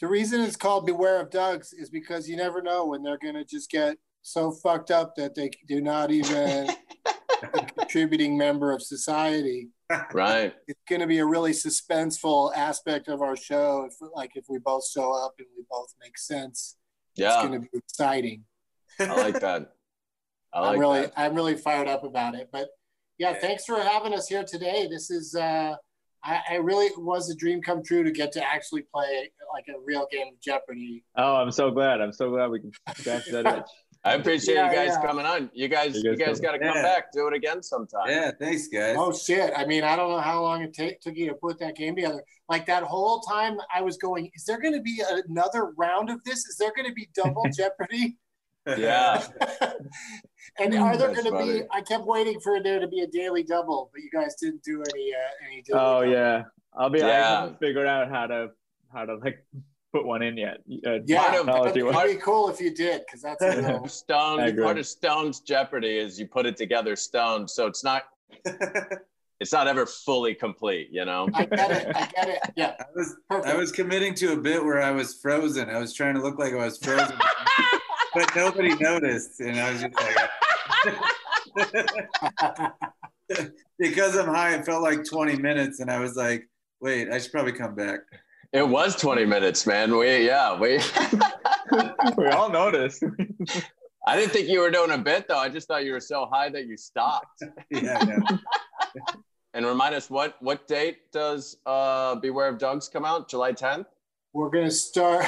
[0.00, 3.44] the reason it's called "Beware of Dougs" is because you never know when they're gonna
[3.44, 6.68] just get so fucked up that they do not even
[7.42, 9.68] a contributing member of society.
[10.12, 10.54] right?
[10.68, 13.88] It's gonna be a really suspenseful aspect of our show.
[13.88, 16.76] If like if we both show up and we both make sense,
[17.14, 18.44] yeah, it's gonna be exciting.
[19.00, 19.72] I like that.
[20.52, 21.12] I like I'm really that.
[21.16, 22.48] I'm really fired up about it.
[22.52, 22.68] But
[23.18, 23.38] yeah, Yeah.
[23.40, 24.88] thanks for having us here today.
[24.90, 25.74] This is uh
[26.24, 29.78] I, I really was a dream come true to get to actually play like a
[29.84, 31.04] real game of Jeopardy.
[31.16, 32.00] Oh, I'm so glad.
[32.00, 33.64] I'm so glad we can scratch that itch.
[34.04, 35.06] I appreciate Yeah, you guys yeah.
[35.06, 35.50] coming on.
[35.52, 36.82] You guys, You you guys guys, got to come Yeah.
[36.82, 38.08] back, do it again sometime.
[38.08, 38.96] Yeah, thanks, guys.
[38.98, 39.52] Oh shit.
[39.56, 41.94] I mean, I don't know how long it ta- took you to put that game
[41.96, 42.22] together.
[42.48, 46.44] Like that whole time I was going, is there gonna be another round of this?
[46.46, 48.16] Is there gonna be double Jeopardy?
[48.66, 49.24] Yeah.
[50.58, 53.90] and are there gonna be I kept waiting for there to be a daily double,
[53.92, 56.06] but you guys didn't do any uh, any daily Oh double.
[56.12, 56.42] yeah,
[56.76, 57.02] I'll be.
[57.02, 57.40] I Yeah.
[57.40, 58.50] haven't figured out how to
[58.92, 59.44] how to like
[59.92, 60.58] put one in yet.
[60.86, 62.14] Uh, Yeah, Part of- technology it'd wise.
[62.14, 64.64] be cool if you did, because that's a real, Stone I agree.
[64.64, 68.04] part of Stone's Jeopardy is you put it together stone, so it's not
[69.40, 70.88] it's not ever fully complete.
[70.90, 71.28] You know.
[71.34, 71.96] I get it.
[71.96, 72.38] I get it.
[72.56, 73.48] Yeah, I was perfect.
[73.48, 75.68] I was committing to a bit where I was frozen.
[75.70, 77.16] I was trying to look like I was frozen,
[78.16, 80.16] but nobody noticed, and I was just like,
[83.78, 86.48] because I'm high, it felt like 20 minutes, and I was like,
[86.80, 88.00] wait, I should probably come back.
[88.54, 89.98] It was 20 minutes, man.
[89.98, 90.78] We yeah, we
[92.16, 93.04] we all noticed.
[94.06, 95.38] I didn't think you were doing a bit though.
[95.38, 97.42] I just thought you were so high that you stopped.
[97.70, 98.20] Yeah, yeah.
[99.52, 103.28] And remind us what what date does uh Beware of Dougs come out?
[103.28, 103.84] July 10th?
[104.32, 105.26] We're gonna start.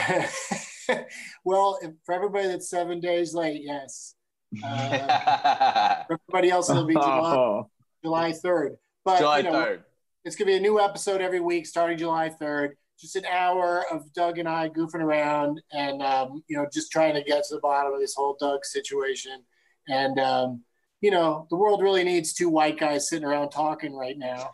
[1.44, 4.14] well, if, for everybody that's seven days late, yes.
[4.64, 7.34] Uh, everybody else, it'll be July.
[7.36, 7.70] Oh,
[8.02, 8.76] July 3rd.
[9.04, 9.80] But July you know, 3rd.
[10.24, 12.70] it's gonna be a new episode every week starting July 3rd.
[12.98, 17.12] Just an hour of Doug and I goofing around and um, you know just trying
[17.14, 19.42] to get to the bottom of this whole Doug situation.
[19.86, 20.62] And um,
[21.02, 24.50] you know the world really needs two white guys sitting around talking right now.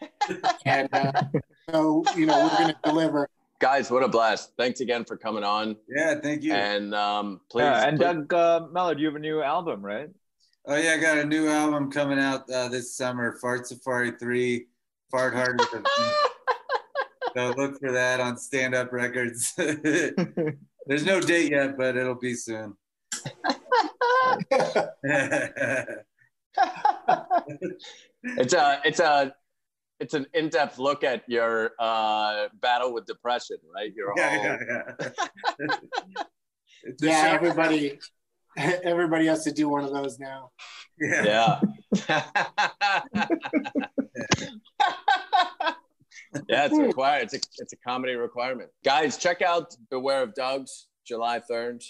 [0.67, 1.23] and uh,
[1.71, 3.29] so you know we're gonna deliver.
[3.61, 4.53] Guys, what a blast.
[4.59, 5.77] Thanks again for coming on.
[5.89, 6.53] Yeah, thank you.
[6.53, 7.63] And um, please.
[7.63, 10.09] yeah, and please- Doug uh, Mellor, you have a new album, right?
[10.67, 14.67] Oh yeah, I got a new album coming out uh, this summer, Fart Safari Three,
[15.11, 15.85] Fart Hard with a V.
[17.35, 19.53] So look for that on Stand Up Records.
[19.57, 22.77] There's no date yet, but it'll be soon.
[28.23, 29.35] it's a it's a
[30.01, 33.93] it's an in-depth look at your uh, battle with depression, right?
[33.95, 35.07] Your whole yeah, yeah,
[35.69, 35.77] yeah.
[37.01, 37.99] Yeah, everybody
[38.57, 40.51] everybody has to do one of those now.
[40.99, 41.25] Yeah.
[41.25, 41.61] yeah.
[46.49, 47.25] yeah, it's required.
[47.25, 48.71] It's a it's a comedy requirement.
[48.85, 51.85] Guys, check out Beware of Dougs, July 3rd.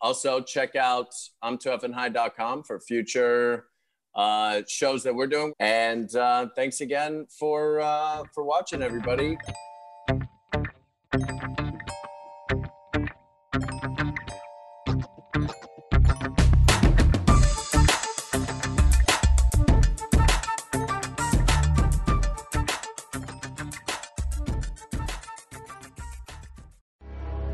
[0.00, 1.08] Also, check out
[1.42, 3.66] I'm too high.com for future
[4.16, 5.52] uh, shows that we're doing.
[5.60, 9.36] And uh, thanks again for uh, for watching, everybody.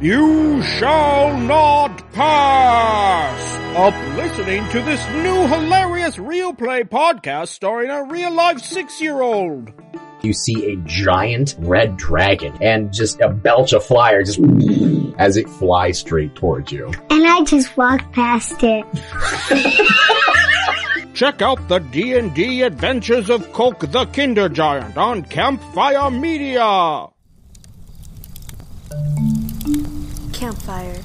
[0.01, 3.52] You shall not pass!
[3.75, 9.23] Up listening to this new hilarious real play podcast starring a real life six year
[9.23, 9.73] old.
[10.23, 14.39] you see a giant red dragon and just a belch of fire just
[15.19, 16.93] as it flies straight towards you.
[17.09, 18.85] And I just walk past it.
[21.15, 27.07] Check out the D&D Adventures of Coke the Kinder Giant on Campfire Media.
[30.35, 31.01] Campfire.